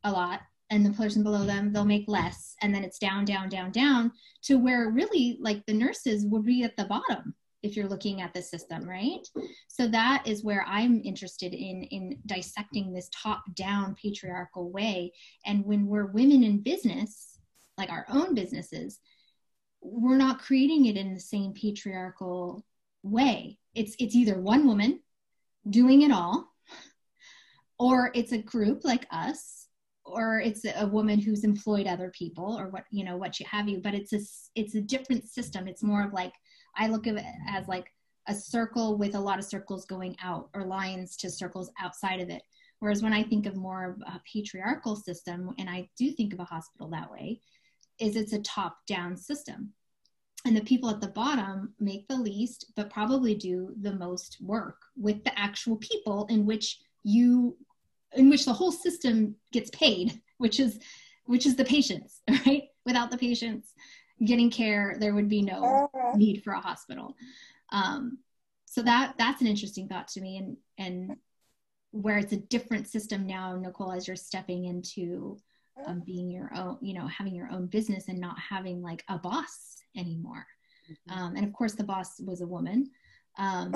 [0.05, 0.41] a lot
[0.71, 4.12] and the person below them they'll make less and then it's down down down down
[4.43, 8.33] to where really like the nurses would be at the bottom if you're looking at
[8.33, 9.27] the system right?
[9.69, 15.12] So that is where i'm interested in in dissecting this top down patriarchal way.
[15.45, 17.39] And when we're women in business
[17.79, 18.99] like our own businesses
[19.83, 22.64] we're not creating it in the same patriarchal
[23.03, 23.59] way.
[23.75, 25.01] It's it's either one woman
[25.69, 26.53] doing it all
[27.79, 29.66] or it's a group like us
[30.07, 33.69] or it's a woman who's employed other people or what you know what you have
[33.69, 34.21] you but it's a
[34.55, 36.33] it's a different system it's more of like
[36.77, 37.93] i look at it as like
[38.29, 42.29] a circle with a lot of circles going out or lines to circles outside of
[42.29, 42.43] it.
[42.81, 46.41] Whereas when I think of more of a patriarchal system, and I do think of
[46.41, 47.41] a hospital that way,
[47.99, 49.73] is it's a top down system.
[50.45, 54.77] And the people at the bottom make the least, but probably do the most work
[54.97, 57.57] with the actual people in which you,
[58.15, 60.79] in which the whole system gets paid, which is,
[61.25, 62.65] which is the patients, right?
[62.85, 63.73] Without the patients
[64.25, 67.17] getting care, there would be no need for a hospital.
[67.73, 68.19] Um,
[68.65, 71.17] so that that's an interesting thought to me, and and
[71.91, 75.39] where it's a different system now, Nicole, as you're stepping into
[75.87, 79.19] um, being your own, you know, having your own business and not having like a
[79.19, 80.47] boss anymore.
[80.91, 81.19] Mm-hmm.
[81.19, 82.91] Um, and of course, the boss was a woman.
[83.39, 83.75] Um,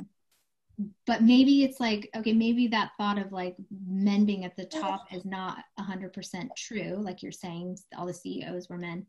[1.06, 3.56] but maybe it's like, okay, maybe that thought of like
[3.86, 6.96] men being at the top is not 100% true.
[6.96, 9.06] Like you're saying, all the CEOs were men.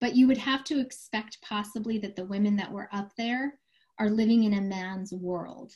[0.00, 3.58] But you would have to expect possibly that the women that were up there
[3.98, 5.72] are living in a man's world.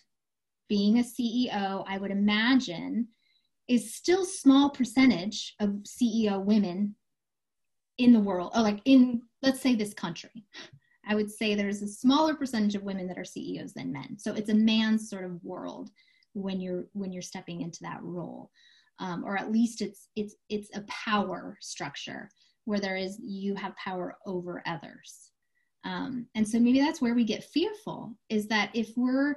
[0.69, 3.09] Being a CEO, I would imagine,
[3.69, 6.95] is still small percentage of CEO women
[7.97, 10.45] in the world, or like in let's say this country.
[11.09, 14.19] I would say there's a smaller percentage of women that are CEOs than men.
[14.19, 15.91] So it's a man's sort of world
[16.35, 18.51] when you're when you're stepping into that role,
[19.01, 22.29] um, or at least it's it's it's a power structure
[22.67, 25.31] where there is you have power over others.
[25.85, 29.37] Um, and so maybe that's where we get fearful is that if we're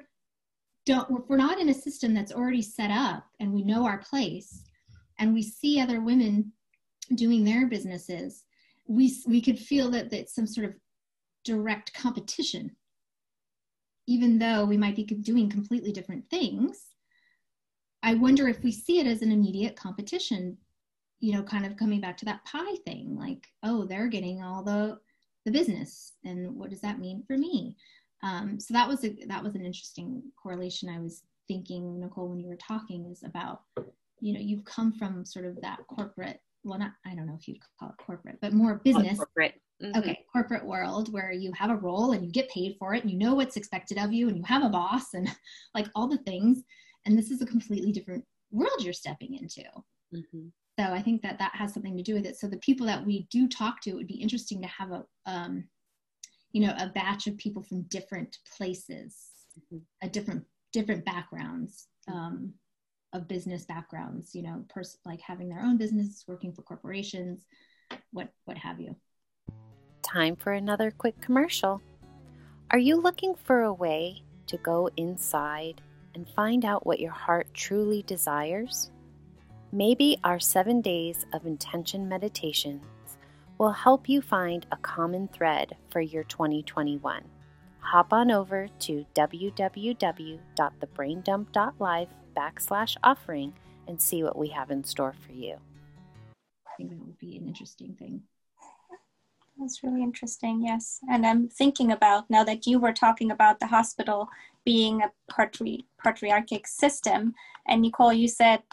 [0.85, 3.99] don't if we're not in a system that's already set up and we know our
[3.99, 4.63] place
[5.19, 6.51] and we see other women
[7.15, 8.43] doing their businesses
[8.87, 10.75] we we could feel that that some sort of
[11.43, 12.75] direct competition.
[14.07, 16.87] Even though we might be doing completely different things
[18.03, 20.57] i wonder if we see it as an immediate competition
[21.19, 24.63] you know kind of coming back to that pie thing like oh they're getting all
[24.63, 24.99] the
[25.45, 27.75] the business and what does that mean for me?
[28.23, 32.39] Um, so that was a that was an interesting correlation i was thinking nicole when
[32.39, 33.61] you were talking is about
[34.19, 37.47] you know you've come from sort of that corporate well not i don't know if
[37.47, 39.97] you'd call it corporate but more business corporate mm-hmm.
[39.97, 43.11] okay corporate world where you have a role and you get paid for it and
[43.11, 45.29] you know what's expected of you and you have a boss and
[45.75, 46.63] like all the things
[47.05, 49.63] and this is a completely different world you're stepping into
[50.13, 50.47] mm-hmm.
[50.79, 53.05] so i think that that has something to do with it so the people that
[53.05, 55.63] we do talk to it would be interesting to have a um,
[56.51, 59.17] you know a batch of people from different places
[59.57, 59.77] mm-hmm.
[60.05, 62.53] a different different backgrounds um,
[63.13, 67.45] of business backgrounds you know pers- like having their own business working for corporations
[68.11, 68.95] what what have you
[70.11, 71.81] time for another quick commercial
[72.71, 75.81] are you looking for a way to go inside
[76.15, 78.91] and find out what your heart truly desires
[79.71, 82.83] maybe our seven days of intention meditations
[83.57, 87.23] will help you find a common thread for your 2021.
[87.79, 93.53] Hop on over to www.thebraindump.life backslash offering
[93.87, 95.57] and see what we have in store for you.
[96.65, 98.23] I think that would be an interesting thing.
[99.61, 100.99] That's really interesting, yes.
[101.07, 104.27] And I'm thinking about now that you were talking about the hospital
[104.65, 107.35] being a patri- patriarchic system,
[107.67, 108.63] and Nicole, you said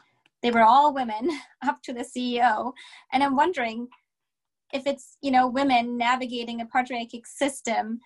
[0.43, 1.28] they were all women
[1.62, 2.72] up to the CEO.
[3.12, 3.89] And I'm wondering
[4.72, 8.01] if it's you know women navigating a patriarchic system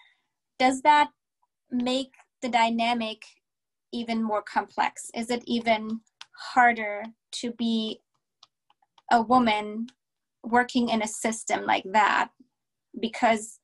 [0.58, 1.10] does that
[1.70, 3.22] make the dynamic
[3.92, 6.00] even more complex is it even
[6.54, 7.02] harder
[7.32, 8.00] to be
[9.10, 9.88] a woman
[10.44, 12.30] working in a system like that
[13.02, 13.58] because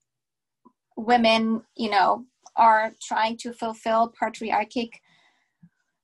[0.97, 2.26] women you know
[2.57, 5.01] are trying to fulfill patriarchic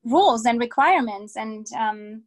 [0.05, 2.23] rules and requirements and um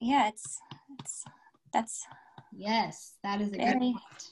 [0.00, 0.58] yeah it's
[0.98, 1.24] it's
[1.72, 2.06] that's
[2.56, 4.30] Yes, that is a Very good point.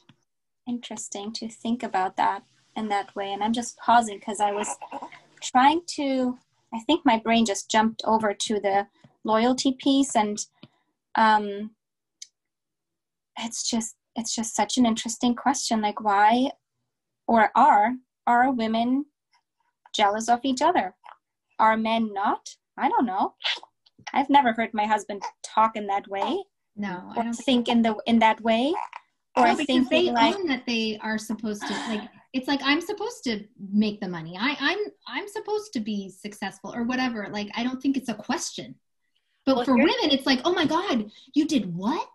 [0.67, 2.43] Interesting to think about that
[2.75, 3.33] in that way.
[3.33, 4.69] And I'm just pausing because I was
[5.43, 6.39] trying to,
[6.73, 8.87] I think my brain just jumped over to the
[9.25, 10.45] loyalty piece and
[11.17, 11.71] um,
[13.39, 16.51] it's just it's just such an interesting question like why
[17.27, 17.93] or are
[18.27, 19.05] are women
[19.95, 20.95] jealous of each other
[21.59, 23.35] are men not i don't know
[24.13, 26.43] i've never heard my husband talk in that way
[26.77, 28.75] no, I don't think in the in that way.
[29.37, 32.03] Or no, I think they like, own that they are supposed to like.
[32.33, 34.37] It's like I'm supposed to make the money.
[34.39, 37.29] I, I'm I'm supposed to be successful or whatever.
[37.31, 38.75] Like I don't think it's a question.
[39.47, 42.09] But well, for women, it's like, oh my God, you did what?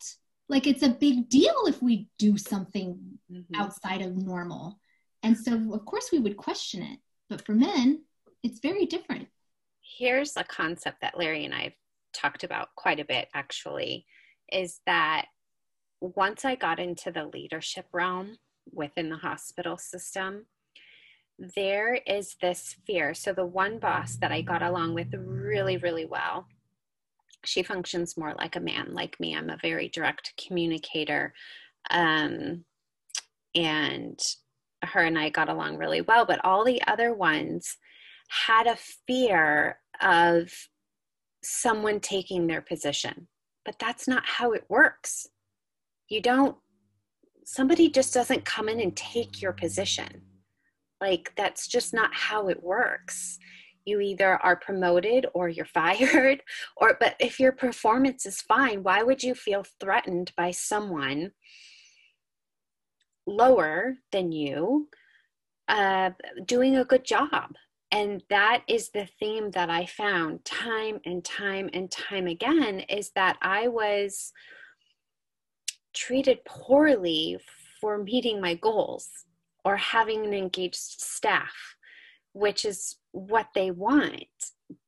[0.49, 2.99] Like it's a big deal if we do something
[3.31, 3.61] mm-hmm.
[3.61, 4.79] outside of normal.
[5.23, 6.99] And so of course we would question it.
[7.29, 8.01] But for men,
[8.43, 9.27] it's very different.
[9.81, 11.73] Here's a concept that Larry and I have
[12.13, 14.05] talked about quite a bit actually
[14.51, 15.25] is that
[16.01, 18.37] once I got into the leadership realm
[18.71, 20.45] within the hospital system,
[21.55, 23.13] there is this fear.
[23.13, 26.47] So, the one boss that I got along with really, really well,
[27.45, 29.35] she functions more like a man, like me.
[29.35, 31.33] I'm a very direct communicator.
[31.91, 32.65] Um,
[33.55, 34.19] and
[34.83, 37.77] her and I got along really well, but all the other ones
[38.29, 38.77] had a
[39.07, 40.51] fear of
[41.43, 43.27] someone taking their position.
[43.65, 45.27] But that's not how it works.
[46.09, 46.55] You don't,
[47.45, 50.21] somebody just doesn't come in and take your position.
[51.01, 53.37] Like, that's just not how it works.
[53.89, 56.43] You either are promoted or you're fired,
[56.77, 61.31] or, but if your performance is fine, why would you feel threatened by someone
[63.25, 64.89] lower than you
[65.67, 66.11] uh,
[66.45, 67.55] doing a good job?
[67.91, 73.11] and that is the theme that i found time and time and time again is
[73.15, 74.31] that i was
[75.93, 77.37] treated poorly
[77.81, 79.09] for meeting my goals
[79.65, 81.75] or having an engaged staff
[82.33, 84.27] which is what they want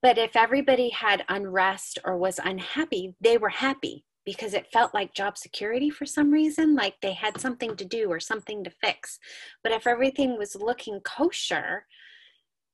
[0.01, 5.15] but if everybody had unrest or was unhappy they were happy because it felt like
[5.15, 9.17] job security for some reason like they had something to do or something to fix
[9.63, 11.85] but if everything was looking kosher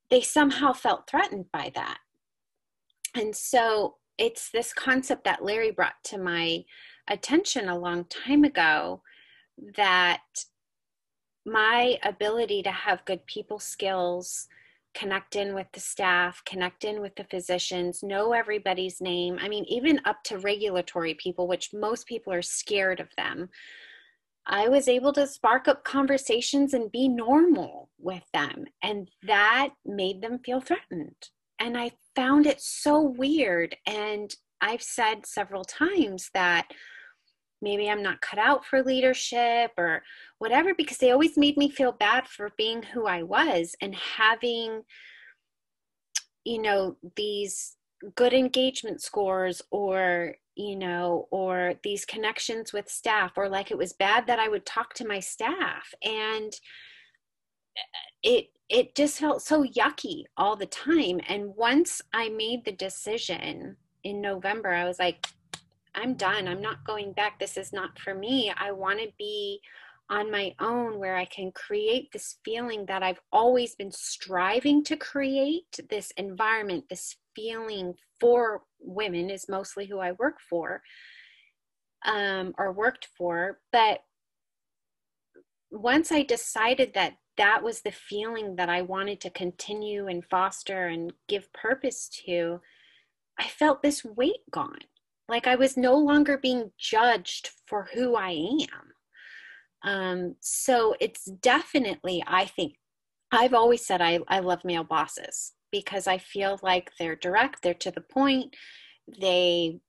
[0.10, 2.00] they somehow felt threatened by that.
[3.16, 6.64] And so it's this concept that Larry brought to my
[7.10, 9.02] attention a long time ago
[9.76, 10.22] that
[11.46, 14.48] my ability to have good people skills,
[14.98, 19.38] connect in with the staff, connect in with the physicians, know everybody's name.
[19.40, 23.50] I mean, even up to regulatory people, which most people are scared of them.
[24.48, 28.66] I was able to spark up conversations and be normal with them.
[28.82, 31.30] And that made them feel threatened.
[31.60, 33.76] And I found it so weird.
[33.86, 36.68] And I've said several times that
[37.62, 40.04] maybe I'm not cut out for leadership or
[40.40, 44.84] whatever, because they always made me feel bad for being who I was and having,
[46.44, 47.76] you know, these
[48.16, 53.94] good engagement scores or you know, or these connections with staff, or like it was
[53.94, 55.94] bad that I would talk to my staff.
[56.04, 56.52] And
[58.24, 61.22] it it just felt so yucky all the time.
[61.30, 65.28] And once I made the decision in November, I was like,
[65.96, 66.48] I'm done.
[66.48, 67.40] I'm not going back.
[67.40, 68.52] This is not for me.
[68.56, 69.60] I want to be
[70.10, 74.96] on my own where I can create this feeling that I've always been striving to
[74.96, 80.82] create this environment, this feeling for women is mostly who I work for
[82.06, 83.60] um, or worked for.
[83.72, 84.00] But
[85.72, 90.88] once I decided that that was the feeling that I wanted to continue and foster
[90.88, 92.62] and give purpose to,
[93.38, 94.80] I felt this weight gone.
[95.30, 99.90] Like I was no longer being judged for who I am.
[99.90, 102.76] Um, so it's definitely, I think,
[103.32, 107.74] I've always said I, I love male bosses because I feel like they're direct, they're
[107.76, 108.56] to the point,
[109.22, 109.80] they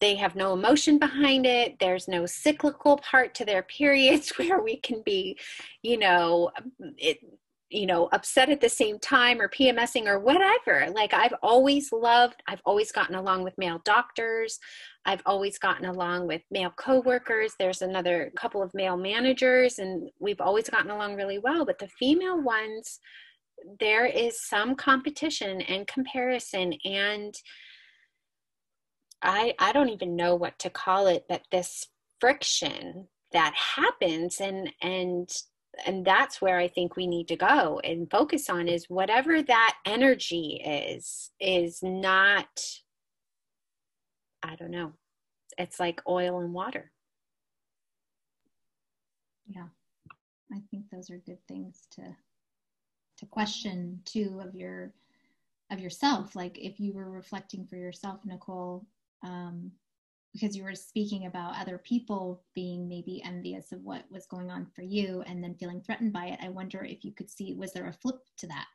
[0.00, 4.76] they have no emotion behind it there's no cyclical part to their periods where we
[4.76, 5.38] can be
[5.82, 6.50] you know
[6.98, 7.18] it
[7.68, 10.88] you know upset at the same time or pmsing or whatever.
[10.90, 14.58] Like i've always loved i've always gotten along with male doctors.
[15.04, 17.54] I've always gotten along with male coworkers.
[17.58, 21.64] There's another couple of male managers and we've always gotten along really well.
[21.64, 23.00] But the female ones
[23.80, 27.34] there is some competition and comparison and
[29.22, 31.88] i i don't even know what to call it but this
[32.20, 35.30] friction that happens and and
[35.84, 39.76] and that's where i think we need to go and focus on is whatever that
[39.84, 42.48] energy is is not
[44.42, 44.92] i don't know
[45.58, 46.92] it's like oil and water.
[49.46, 49.68] Yeah
[50.52, 52.02] i think those are good things to
[53.18, 54.92] to question too of your
[55.70, 56.36] of yourself.
[56.36, 58.86] Like if you were reflecting for yourself nicole
[59.22, 59.72] um,
[60.36, 64.66] because you were speaking about other people being maybe envious of what was going on
[64.74, 67.72] for you and then feeling threatened by it i wonder if you could see was
[67.72, 68.66] there a flip to that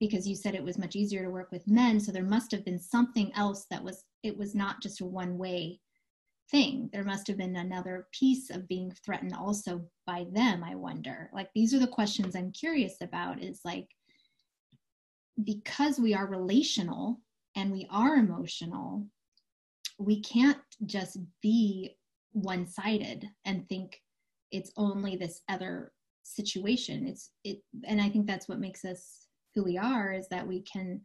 [0.00, 2.64] because you said it was much easier to work with men so there must have
[2.64, 5.80] been something else that was it was not just a one way
[6.52, 6.90] thing.
[6.92, 11.30] There must have been another piece of being threatened also by them, I wonder.
[11.32, 13.88] Like, these are the questions I'm curious about is like,
[15.42, 17.20] because we are relational
[17.56, 19.06] and we are emotional,
[19.98, 21.96] we can't just be
[22.32, 24.00] one sided and think
[24.50, 27.06] it's only this other situation.
[27.06, 30.62] It's it, and I think that's what makes us who we are is that we
[30.62, 31.00] can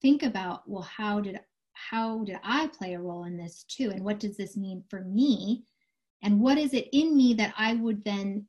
[0.00, 1.40] think about, well, how did
[1.74, 3.90] how did I play a role in this too?
[3.90, 5.64] And what does this mean for me?
[6.22, 8.46] And what is it in me that I would then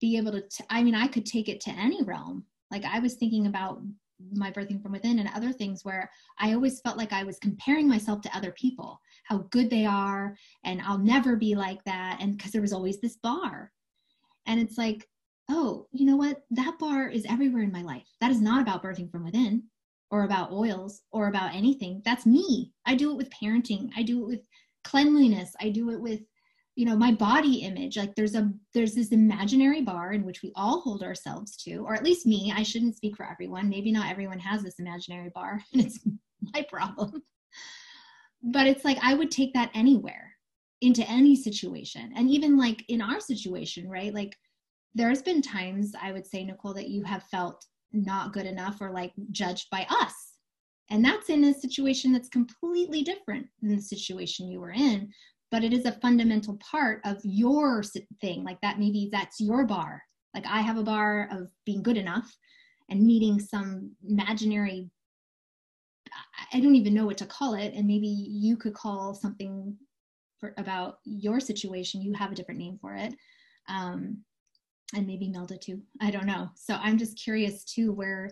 [0.00, 2.98] be able to, t- I mean, I could take it to any realm Like I
[2.98, 3.80] was thinking about
[4.32, 7.88] my birthing from within and other things where I always felt like I was comparing
[7.88, 12.18] myself to other people, how good they are, and I'll never be like that.
[12.20, 13.72] And because there was always this bar.
[14.46, 15.08] And it's like,
[15.48, 16.42] oh, you know what?
[16.50, 18.06] That bar is everywhere in my life.
[18.20, 19.64] That is not about birthing from within
[20.10, 22.02] or about oils or about anything.
[22.04, 22.72] That's me.
[22.86, 23.90] I do it with parenting.
[23.96, 24.40] I do it with
[24.84, 25.54] cleanliness.
[25.60, 26.20] I do it with
[26.76, 30.52] you know my body image like there's a there's this imaginary bar in which we
[30.54, 33.68] all hold ourselves to or at least me i shouldn't speak for everyone.
[33.68, 36.00] Maybe not everyone has this imaginary bar and it's
[36.54, 37.22] my problem.
[38.42, 40.34] But it's like i would take that anywhere
[40.80, 42.12] into any situation.
[42.16, 44.36] And even like in our situation right like
[44.94, 48.90] there's been times i would say nicole that you have felt not good enough or
[48.90, 50.14] like judged by us.
[50.90, 55.12] And that's in a situation that's completely different than the situation you were in
[55.50, 57.82] but it is a fundamental part of your
[58.20, 60.02] thing like that maybe that's your bar.
[60.34, 62.36] Like i have a bar of being good enough
[62.88, 64.88] and meeting some imaginary
[66.52, 69.76] i don't even know what to call it and maybe you could call something
[70.38, 73.14] for, about your situation you have a different name for it
[73.68, 74.18] um,
[74.94, 76.48] and maybe melda too i don't know.
[76.54, 78.30] So i'm just curious too where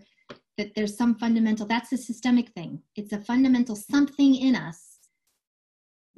[0.57, 2.83] that there's some fundamental that's a systemic thing.
[2.97, 4.88] It's a fundamental something in us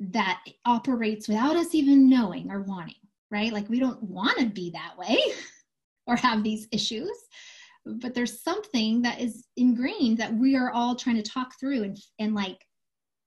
[0.01, 2.95] that operates without us even knowing or wanting,
[3.31, 3.53] right?
[3.53, 5.19] Like we don't want to be that way
[6.07, 7.11] or have these issues,
[7.85, 11.99] but there's something that is ingrained that we are all trying to talk through and,
[12.19, 12.65] and like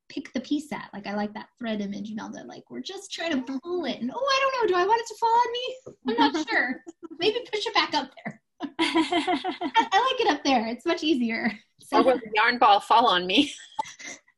[0.10, 0.90] pick the piece at.
[0.94, 2.44] Like I like that thread image, Melda.
[2.46, 4.02] Like we're just trying to pull it.
[4.02, 4.76] And oh, I don't know.
[4.76, 6.20] Do I want it to fall on me?
[6.22, 6.82] I'm not sure.
[7.20, 8.42] Maybe push it back up there.
[8.80, 10.68] I, I, like it up there.
[10.68, 11.52] It's much easier.
[11.82, 13.54] So, or will the yarn ball fall on me?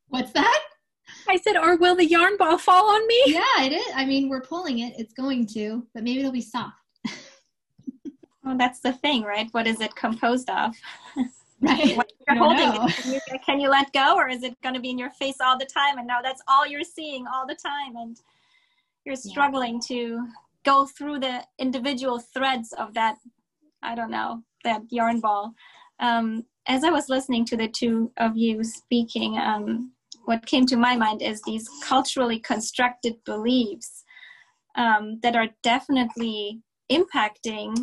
[0.07, 0.61] What's that?
[1.30, 3.21] I said, or will the yarn ball fall on me?
[3.28, 3.88] Yeah, it is.
[3.95, 4.93] I mean, we're pulling it.
[4.97, 6.78] It's going to, but maybe it'll be soft.
[8.43, 9.47] well, that's the thing, right?
[9.51, 10.76] What is it composed of?
[11.61, 11.97] Right.
[12.28, 12.95] you're holding it.
[12.97, 15.38] Can you, can you let go, or is it going to be in your face
[15.41, 15.97] all the time?
[15.97, 18.17] And now that's all you're seeing all the time, and
[19.05, 19.88] you're struggling yeah.
[19.88, 20.28] to
[20.63, 23.15] go through the individual threads of that.
[23.82, 25.53] I don't know that yarn ball.
[25.99, 29.91] Um, as I was listening to the two of you speaking, um,
[30.26, 34.03] what came to my mind is these culturally constructed beliefs
[34.76, 36.61] um, that are definitely
[36.91, 37.76] impacting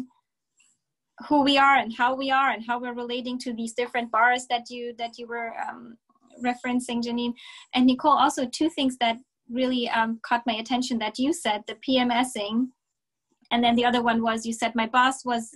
[1.28, 4.46] who we are and how we are and how we're relating to these different bars
[4.50, 5.96] that you that you were um,
[6.44, 7.32] referencing janine.
[7.74, 9.16] And nicole also two things that
[9.50, 12.68] really um, caught my attention that you said the pmsing
[13.50, 15.50] and then the other one was you said my boss was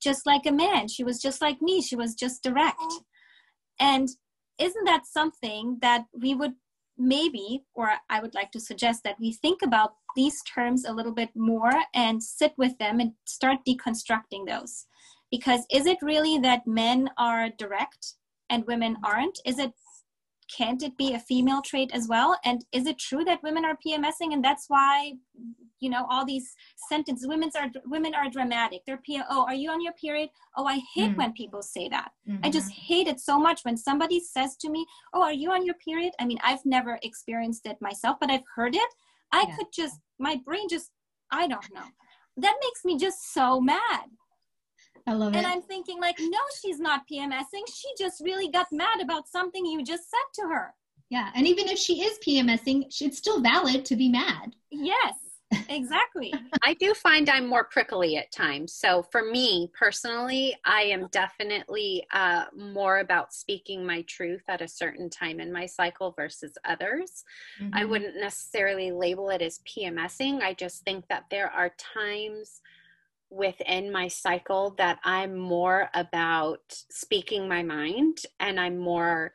[0.00, 0.88] just like a man.
[0.88, 1.82] She was just like me.
[1.82, 2.80] She was just direct.
[3.80, 4.08] And
[4.58, 6.54] isn't that something that we would
[6.96, 11.12] maybe, or I would like to suggest that we think about these terms a little
[11.12, 14.86] bit more and sit with them and start deconstructing those?
[15.30, 18.14] Because is it really that men are direct
[18.50, 19.38] and women aren't?
[19.44, 19.72] Is it
[20.54, 22.38] can't it be a female trait as well?
[22.44, 25.12] And is it true that women are PMSing and that's why
[25.80, 26.54] you know all these
[26.88, 30.66] sentences women are women are dramatic they're P- oh are you on your period oh
[30.66, 31.16] i hate mm.
[31.16, 32.44] when people say that mm-hmm.
[32.44, 34.84] i just hate it so much when somebody says to me
[35.14, 38.42] oh are you on your period i mean i've never experienced it myself but i've
[38.54, 38.88] heard it
[39.32, 39.56] i yeah.
[39.56, 40.90] could just my brain just
[41.30, 41.86] i don't know
[42.36, 44.06] that makes me just so mad
[45.08, 45.48] I love and it.
[45.48, 47.62] I'm thinking, like, no, she's not PMSing.
[47.72, 50.74] She just really got mad about something you just said to her.
[51.10, 51.30] Yeah.
[51.34, 54.54] And even if she is PMSing, it's still valid to be mad.
[54.70, 55.14] Yes
[55.68, 56.32] exactly.
[56.64, 58.72] I do find I'm more prickly at times.
[58.72, 64.68] So for me personally, I am definitely uh, more about speaking my truth at a
[64.68, 67.24] certain time in my cycle versus others.
[67.60, 67.74] Mm-hmm.
[67.74, 70.42] I wouldn't necessarily label it as PMSing.
[70.42, 72.60] I just think that there are times
[73.30, 79.32] within my cycle that I'm more about speaking my mind and I'm more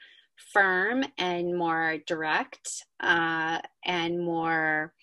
[0.52, 4.94] firm and more direct uh, and more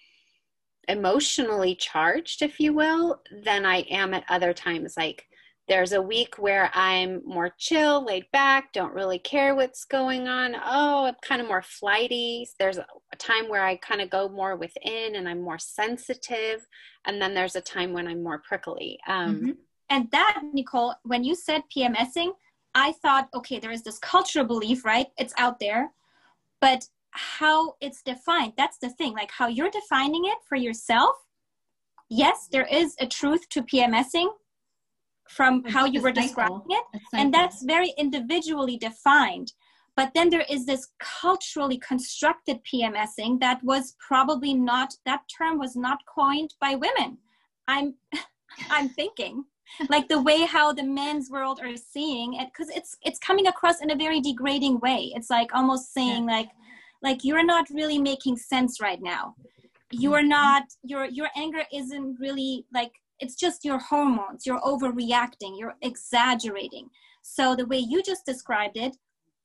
[0.89, 4.95] emotionally charged, if you will, than I am at other times.
[4.97, 5.25] Like
[5.69, 10.57] there's a week where I'm more chill, laid back, don't really care what's going on.
[10.57, 12.49] Oh, I'm kind of more flighty.
[12.59, 12.79] There's
[13.21, 16.67] time where I kind of go more within and I'm more sensitive.
[17.05, 18.99] And then there's a time when I'm more prickly.
[19.07, 19.51] Um, mm-hmm.
[19.91, 22.33] And that, Nicole, when you said PMSing,
[22.75, 25.09] I thought, okay, there is this cultural belief, right?
[25.19, 25.91] It's out there.
[26.61, 28.55] But how it's defined.
[28.57, 31.17] That's the thing, like how you're defining it for yourself.
[32.09, 34.29] Yes, there is a truth to PMSing
[35.29, 36.23] from it's how you were cycle.
[36.23, 39.53] describing it, and that's very individually defined.
[40.01, 45.77] But then there is this culturally constructed PMSing that was probably not, that term was
[45.77, 47.19] not coined by women.
[47.69, 47.97] I'm,
[48.71, 49.45] I'm thinking.
[49.91, 53.81] like the way how the men's world are seeing it because it's it's coming across
[53.83, 56.37] in a very degrading way it's like almost saying yeah.
[56.37, 56.49] like
[57.05, 59.37] like you're not really making sense right now
[59.93, 60.41] you are mm-hmm.
[60.41, 62.91] not your your anger isn't really like
[63.21, 66.91] it's just your hormones you're overreacting you're exaggerating
[67.23, 68.97] so the way you just described it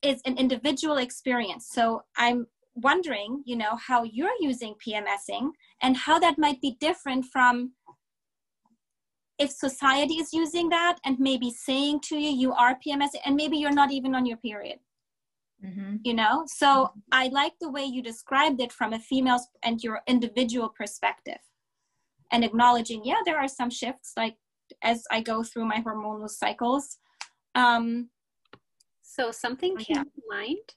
[0.06, 5.50] is an individual experience so i'm wondering you know how you're using pmsing
[5.82, 7.72] and how that might be different from
[9.38, 13.56] if society is using that and maybe saying to you you are pms and maybe
[13.56, 14.78] you're not even on your period
[15.64, 15.96] mm-hmm.
[16.04, 17.00] you know so mm-hmm.
[17.12, 21.38] i like the way you described it from a female's and your individual perspective
[22.30, 24.36] and acknowledging yeah there are some shifts like
[24.82, 26.98] as i go through my hormonal cycles
[27.54, 28.10] um
[29.16, 30.02] so something came yeah.
[30.02, 30.74] to mind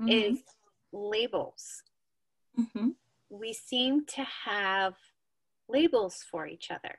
[0.00, 0.08] mm-hmm.
[0.08, 0.42] is
[0.92, 1.82] labels
[2.58, 2.88] mm-hmm.
[3.30, 4.94] we seem to have
[5.68, 6.98] labels for each other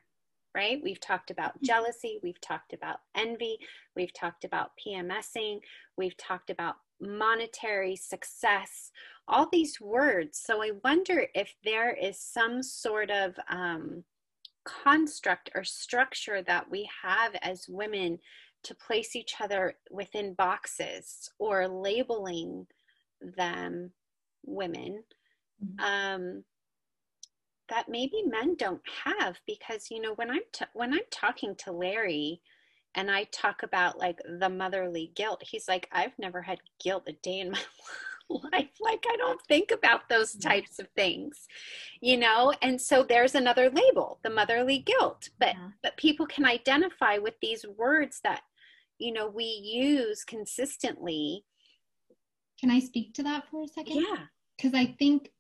[0.55, 0.82] right?
[0.84, 1.65] We've talked about mm-hmm.
[1.65, 3.57] jealousy, we've talked about envy,
[3.95, 5.59] we've talked about PMSing,
[5.97, 8.91] we've talked about monetary success,
[9.28, 10.41] all these words.
[10.43, 14.03] So I wonder if there is some sort of um,
[14.65, 18.20] construct or structure that we have as women
[18.64, 22.68] to place each other within boxes or labeling
[23.22, 23.91] them
[24.45, 25.03] women.
[25.64, 25.86] Mm-hmm.
[25.86, 26.43] Um,
[27.70, 31.72] that maybe men don't have because you know when i'm t- when i'm talking to
[31.72, 32.41] larry
[32.95, 37.14] and i talk about like the motherly guilt he's like i've never had guilt a
[37.24, 37.60] day in my
[38.30, 40.49] life like i don't think about those mm-hmm.
[40.49, 41.47] types of things
[42.01, 45.70] you know and so there's another label the motherly guilt but yeah.
[45.82, 48.41] but people can identify with these words that
[48.99, 51.43] you know we use consistently.
[52.59, 53.97] Can i speak to that for a second?
[53.97, 54.23] Yeah.
[54.57, 55.31] Because i think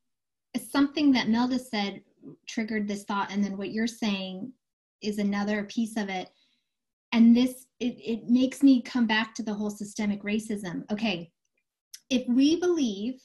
[0.71, 2.01] something that melda said
[2.47, 4.51] triggered this thought and then what you're saying
[5.01, 6.29] is another piece of it.
[7.11, 10.83] And this it, it makes me come back to the whole systemic racism.
[10.91, 11.31] Okay
[12.09, 13.15] if we believe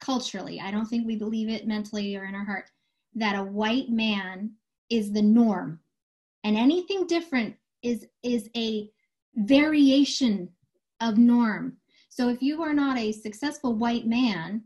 [0.00, 2.70] culturally i don't think we believe it mentally or in our heart
[3.14, 4.50] that a white man
[4.88, 5.80] is the norm
[6.44, 8.88] and anything different is is a
[9.34, 10.48] variation
[11.00, 11.76] of norm
[12.10, 14.64] so if you are not a successful white man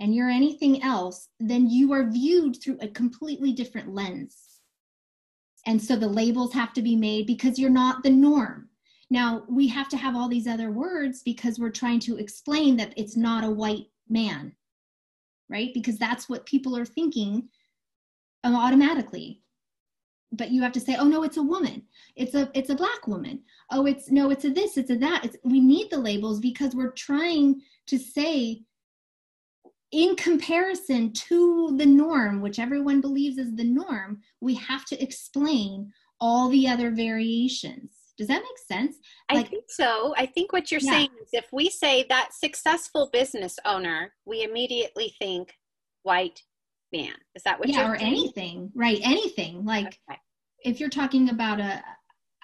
[0.00, 4.62] and you're anything else, then you are viewed through a completely different lens.
[5.66, 8.70] And so the labels have to be made because you're not the norm.
[9.10, 12.94] Now, we have to have all these other words because we're trying to explain that
[12.96, 14.56] it's not a white man,
[15.50, 15.70] right?
[15.74, 17.50] Because that's what people are thinking
[18.42, 19.42] automatically.
[20.32, 21.82] But you have to say, oh no, it's a woman.
[22.14, 23.40] It's a it's a black woman.
[23.70, 25.24] Oh, it's no, it's a this, it's a that.
[25.24, 28.62] It's we need the labels because we're trying to say
[29.92, 35.92] in comparison to the norm, which everyone believes is the norm, we have to explain
[36.20, 37.90] all the other variations.
[38.16, 38.96] Does that make sense?
[39.32, 40.14] Like, I think so.
[40.16, 40.92] I think what you're yeah.
[40.92, 45.54] saying is if we say that successful business owner, we immediately think
[46.02, 46.42] white
[46.92, 47.14] man.
[47.34, 48.12] Is that what yeah, you're or saying?
[48.12, 48.98] anything, right?
[49.02, 49.64] Anything.
[49.64, 50.18] Like okay.
[50.64, 51.82] if you're talking about a,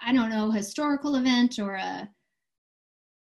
[0.03, 2.09] I don't know, historical event or a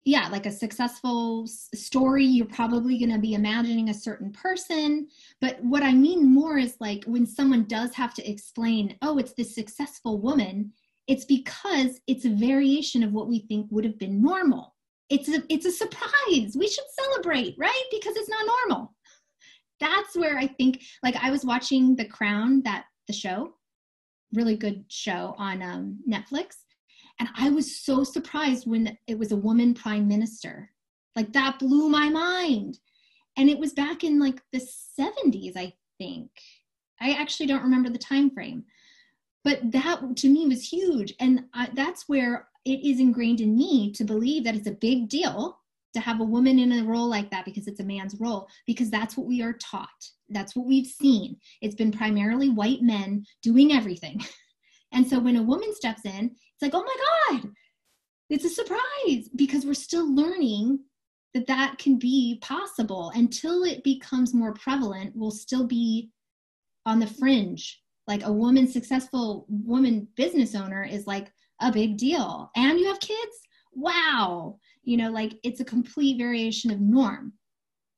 [0.07, 5.07] yeah, like a successful story, you're probably going to be imagining a certain person.
[5.41, 9.33] But what I mean more is like when someone does have to explain, oh, it's
[9.33, 10.71] this successful woman,
[11.07, 14.75] it's because it's a variation of what we think would have been normal.
[15.09, 16.55] It's a it's a surprise.
[16.55, 17.83] We should celebrate, right?
[17.91, 18.93] Because it's not normal.
[19.79, 23.53] That's where I think like I was watching The Crown, that the show,
[24.33, 26.55] really good show on um, Netflix
[27.19, 30.71] and I was so surprised when it was a woman prime minister.
[31.15, 32.79] Like that blew my mind.
[33.37, 36.29] And it was back in like the 70s, I think.
[37.01, 38.65] I actually don't remember the time frame.
[39.43, 41.13] But that to me was huge.
[41.19, 45.07] And I, that's where it is ingrained in me to believe that it's a big
[45.07, 45.59] deal
[45.95, 48.89] to have a woman in a role like that because it's a man's role, because
[48.89, 49.89] that's what we are taught.
[50.29, 51.37] That's what we've seen.
[51.61, 54.21] It's been primarily white men doing everything.
[54.95, 57.51] And so when a woman steps in, it's like, oh my God,
[58.29, 60.79] it's a surprise because we're still learning
[61.33, 63.11] that that can be possible.
[63.13, 66.11] Until it becomes more prevalent, we'll still be
[66.85, 67.81] on the fringe.
[68.07, 72.49] Like a woman, successful woman business owner is like a big deal.
[72.55, 73.37] And you have kids?
[73.73, 74.59] Wow.
[74.85, 77.33] You know, like it's a complete variation of norm.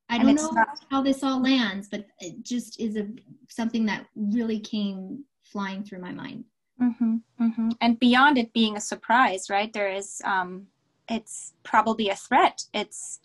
[0.09, 3.07] I don't know not- how this all lands, but it just is a
[3.49, 6.45] something that really came flying through my mind.
[6.81, 7.69] Mm-hmm, mm-hmm.
[7.81, 9.71] And beyond it being a surprise, right?
[9.73, 10.67] There is, um,
[11.09, 12.61] it's probably a threat.
[12.73, 13.19] It's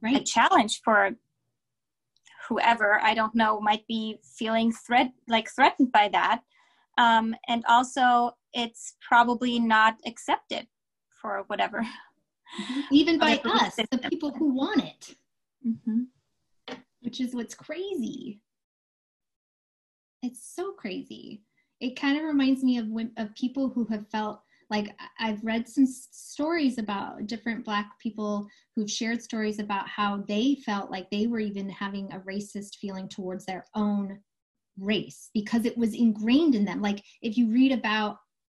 [0.00, 0.16] right.
[0.16, 1.16] a challenge for
[2.48, 6.42] whoever I don't know might be feeling threat like threatened by that.
[6.98, 10.66] Um, and also, it's probably not accepted
[11.20, 11.86] for whatever
[12.90, 15.16] even by us the people who want it.
[15.66, 16.74] Mm-hmm.
[17.02, 18.40] which is what's crazy.
[20.22, 21.44] It's so crazy.
[21.80, 24.40] It kind of reminds me of of people who have felt
[24.70, 30.56] like I've read some stories about different black people who've shared stories about how they
[30.64, 34.18] felt like they were even having a racist feeling towards their own
[34.78, 36.80] race because it was ingrained in them.
[36.80, 38.16] Like if you read about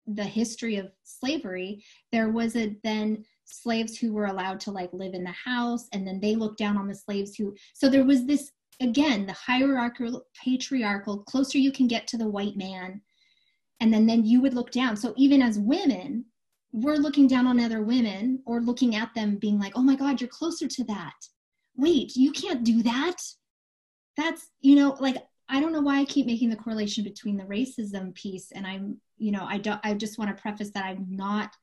[0.06, 5.14] the history of slavery there was a then slaves who were allowed to like live
[5.14, 8.24] in the house and then they looked down on the slaves who so there was
[8.26, 13.00] this again the hierarchical patriarchal closer you can get to the white man
[13.82, 14.96] and then then you would look down.
[14.96, 16.24] So even as women
[16.74, 20.20] we're looking down on other women or looking at them being like oh my god
[20.20, 21.14] you're closer to that.
[21.76, 23.16] Wait you can't do that.
[24.16, 25.16] That's you know like
[25.48, 29.00] i don't know why i keep making the correlation between the racism piece and i'm
[29.16, 31.56] you know i don't i just want to preface that i'm not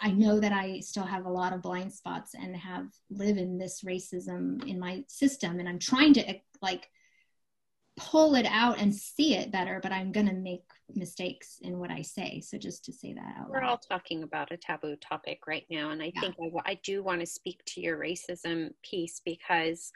[0.00, 3.58] i know that i still have a lot of blind spots and have live in
[3.58, 6.88] this racism in my system and i'm trying to like
[7.96, 10.62] pull it out and see it better but i'm going to make
[10.94, 12.40] mistakes in what I say.
[12.40, 15.90] So just to say that We're all talking about a taboo topic right now.
[15.90, 16.20] And I yeah.
[16.20, 19.92] think I, I do want to speak to your racism piece because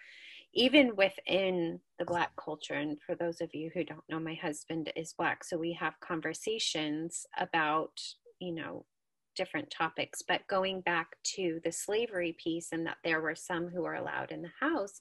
[0.55, 4.93] even within the Black culture, and for those of you who don't know, my husband
[4.97, 5.45] is Black.
[5.45, 7.99] So we have conversations about,
[8.39, 8.85] you know,
[9.35, 10.23] different topics.
[10.27, 14.31] But going back to the slavery piece and that there were some who were allowed
[14.31, 15.01] in the house,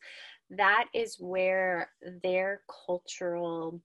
[0.49, 1.89] that is where
[2.23, 3.81] their cultural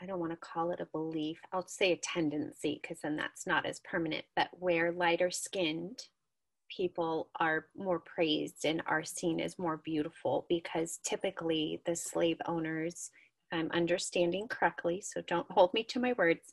[0.00, 3.46] I don't want to call it a belief, I'll say a tendency because then that's
[3.46, 6.00] not as permanent, but where lighter skinned
[6.74, 13.10] people are more praised and are seen as more beautiful because typically the slave owners,
[13.50, 16.52] if I'm understanding correctly, so don't hold me to my words,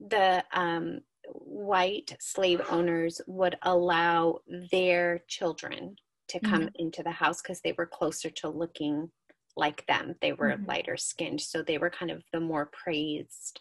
[0.00, 1.00] the um,
[1.32, 4.38] white slave owners would allow
[4.70, 5.96] their children
[6.28, 6.76] to come mm-hmm.
[6.76, 9.10] into the house because they were closer to looking
[9.56, 10.14] like them.
[10.20, 10.66] They were mm-hmm.
[10.66, 13.60] lighter skinned, so they were kind of the more praised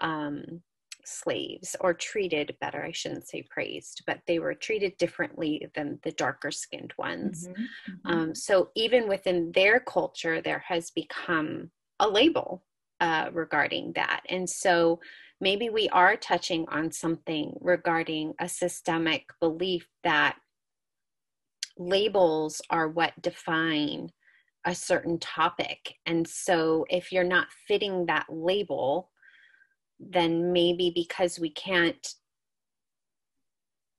[0.00, 0.62] um,
[1.04, 2.84] slaves or treated better.
[2.84, 7.48] I shouldn't say praised, but they were treated differently than the darker skinned ones.
[7.48, 7.62] Mm-hmm.
[7.62, 8.10] Mm-hmm.
[8.10, 12.64] Um, so even within their culture, there has become a label
[13.00, 14.22] uh, regarding that.
[14.28, 15.00] And so
[15.40, 20.36] maybe we are touching on something regarding a systemic belief that
[21.76, 24.10] labels are what define
[24.64, 25.94] a certain topic.
[26.06, 29.10] And so if you're not fitting that label,
[30.00, 32.14] then maybe because we can't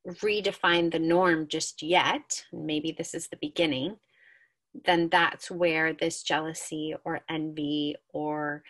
[0.08, 3.98] redefine the norm just yet, maybe this is the beginning,
[4.86, 8.64] then that's where this jealousy or envy or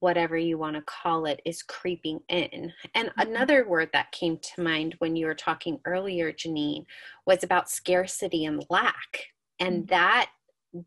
[0.00, 2.72] whatever you want to call it is creeping in.
[2.94, 3.20] And mm-hmm.
[3.20, 6.84] another word that came to mind when you were talking earlier, Janine,
[7.26, 9.26] was about scarcity and lack.
[9.58, 9.86] And mm-hmm.
[9.86, 10.30] that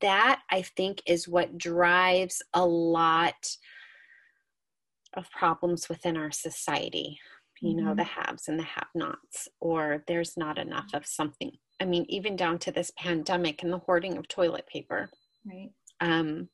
[0.02, 3.58] that I think is what drives a lot
[5.16, 7.20] of problems within our society.
[7.64, 7.98] You know, mm-hmm.
[7.98, 11.52] the haves and the have nots, or there's not enough of something.
[11.80, 15.12] I mean, even down to this pandemic and the hoarding of toilet paper.
[15.46, 15.70] Right.
[16.00, 16.50] Um,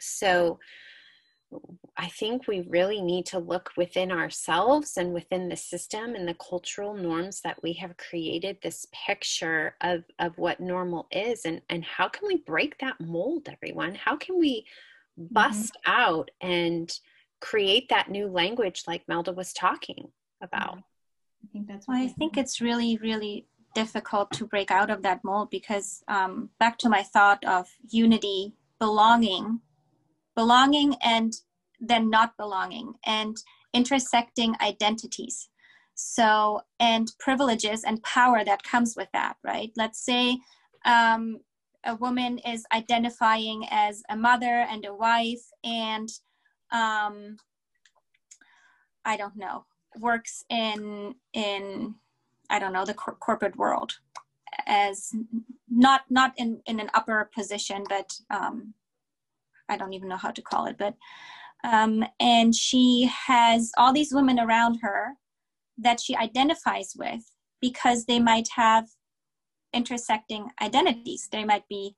[0.00, 0.58] so,
[1.96, 6.34] I think we really need to look within ourselves and within the system and the
[6.34, 11.84] cultural norms that we have created this picture of, of what normal is and, and
[11.84, 13.94] how can we break that mold, everyone?
[13.94, 14.66] How can we
[15.18, 15.32] mm-hmm.
[15.32, 15.92] bust mm-hmm.
[15.92, 16.92] out and
[17.40, 20.08] create that new language like Melda was talking
[20.42, 20.78] about?
[20.78, 25.22] I think that's well, I think it's really, really difficult to break out of that
[25.24, 29.60] mold because um, back to my thought of unity, belonging,
[30.34, 31.34] belonging and
[31.80, 33.36] then not belonging and
[33.72, 35.48] intersecting identities.
[35.94, 39.70] So and privileges and power that comes with that right?
[39.76, 40.38] Let's say
[40.84, 41.40] um,
[41.84, 46.08] a woman is identifying as a mother and a wife and
[46.72, 47.36] um,
[49.04, 49.64] i don't know
[50.00, 51.94] works in in
[52.50, 53.98] i don't know the cor- corporate world
[54.66, 55.12] as
[55.68, 58.74] not not in in an upper position but um,
[59.68, 60.94] I don't even know how to call it, but
[61.64, 65.14] um, and she has all these women around her
[65.78, 67.22] that she identifies with
[67.60, 68.86] because they might have
[69.72, 71.28] intersecting identities.
[71.32, 71.96] They might be,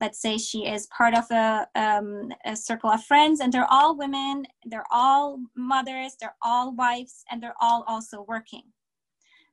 [0.00, 3.96] let's say, she is part of a, um, a circle of friends, and they're all
[3.96, 8.62] women, they're all mothers, they're all wives, and they're all also working.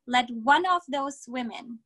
[0.08, 1.80] Let one of those women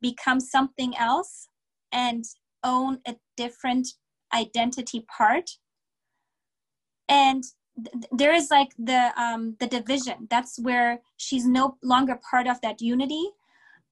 [0.00, 1.48] become something else
[1.92, 2.24] and
[2.64, 3.86] own a different
[4.34, 5.50] identity part
[7.10, 7.44] and
[8.12, 10.26] there is like the um, the division.
[10.30, 13.30] That's where she's no longer part of that unity,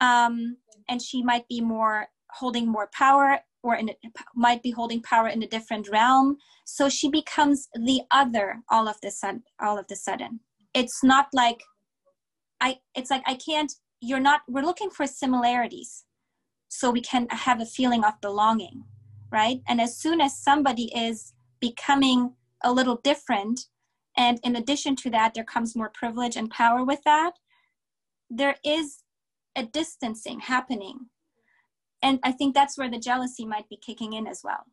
[0.00, 0.56] um,
[0.88, 3.90] and she might be more holding more power, or in,
[4.34, 6.36] might be holding power in a different realm.
[6.64, 9.42] So she becomes the other all of the sudden.
[9.60, 10.40] All of the sudden,
[10.74, 11.62] it's not like
[12.60, 12.78] I.
[12.94, 13.72] It's like I can't.
[14.00, 14.42] You're not.
[14.48, 16.04] We're looking for similarities,
[16.68, 18.84] so we can have a feeling of belonging,
[19.30, 19.60] right?
[19.68, 23.66] And as soon as somebody is becoming a little different.
[24.16, 27.32] And in addition to that, there comes more privilege and power with that.
[28.30, 29.02] There is
[29.56, 31.06] a distancing happening.
[32.02, 34.64] And I think that's where the jealousy might be kicking in as well.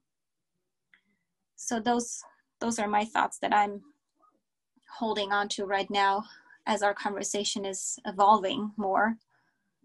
[1.55, 2.21] So those
[2.61, 3.81] those are my thoughts that I'm
[4.97, 6.23] holding on to right now
[6.65, 9.17] as our conversation is evolving more.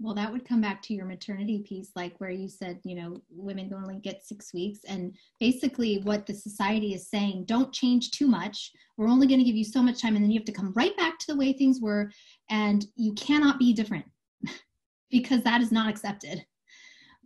[0.03, 3.21] Well, that would come back to your maternity piece, like where you said, you know,
[3.29, 4.81] women only get six weeks.
[4.89, 8.73] And basically, what the society is saying, don't change too much.
[8.97, 10.17] We're only going to give you so much time.
[10.17, 12.11] And then you have to come right back to the way things were.
[12.49, 14.07] And you cannot be different
[15.11, 16.47] because that is not accepted.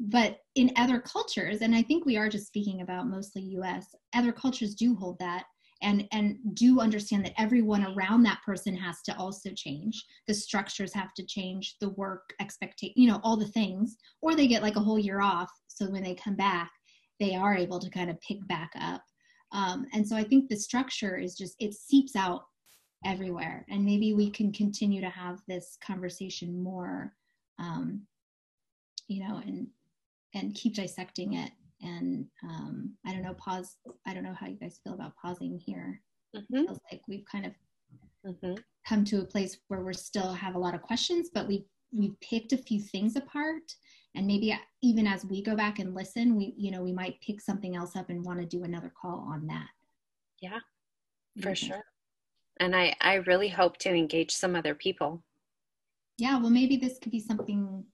[0.00, 4.32] But in other cultures, and I think we are just speaking about mostly US, other
[4.32, 5.44] cultures do hold that
[5.84, 10.04] and and do understand that everyone around that person has to also change.
[10.26, 14.46] The structures have to change the work expectation you know all the things or they
[14.46, 16.70] get like a whole year off so when they come back
[17.20, 19.02] they are able to kind of pick back up.
[19.52, 22.42] Um, and so i think the structure is just it seeps out
[23.04, 27.12] everywhere and maybe we can continue to have this conversation more
[27.58, 28.02] um,
[29.06, 29.68] you know and
[30.34, 33.76] and keep dissecting it and um, I don't know, pause.
[34.06, 36.00] I don't know how you guys feel about pausing here.
[36.34, 36.56] Mm-hmm.
[36.56, 37.52] It feels like we've kind of
[38.26, 38.54] mm-hmm.
[38.86, 42.18] come to a place where we're still have a lot of questions, but we we've
[42.20, 43.74] picked a few things apart,
[44.14, 47.40] and maybe even as we go back and listen, we you know we might pick
[47.40, 49.68] something else up and want to do another call on that.
[50.40, 50.60] Yeah,
[51.40, 51.66] for mm-hmm.
[51.66, 51.84] sure.
[52.60, 55.22] And I I really hope to engage some other people.
[56.16, 57.84] Yeah, well, maybe this could be something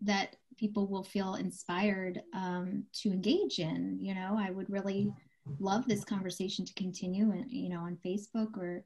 [0.00, 3.98] that people will feel inspired um, to engage in.
[4.00, 5.12] You know, I would really
[5.58, 8.84] love this conversation to continue, and you know, on Facebook or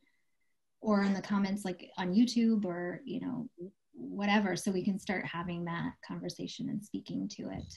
[0.81, 3.49] or in the comments like on YouTube or you know
[3.93, 7.75] whatever, so we can start having that conversation and speaking to it.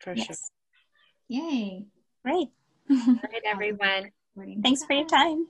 [0.00, 0.26] For yes.
[0.26, 0.36] sure.
[1.28, 1.86] Yay!
[2.22, 2.48] Great.
[2.90, 4.10] All right, everyone.
[4.62, 5.46] Thanks for your time.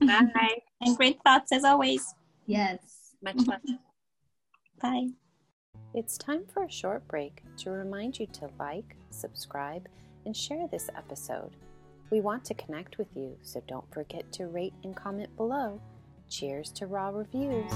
[0.00, 0.58] Bye.
[0.80, 2.14] and great thoughts as always.
[2.46, 3.14] Yes.
[3.22, 3.60] Much love.
[4.80, 5.08] Bye.
[5.94, 9.88] It's time for a short break to remind you to like, subscribe,
[10.26, 11.50] and share this episode.
[12.10, 15.80] We want to connect with you, so don't forget to rate and comment below.
[16.28, 17.72] Cheers to raw reviews.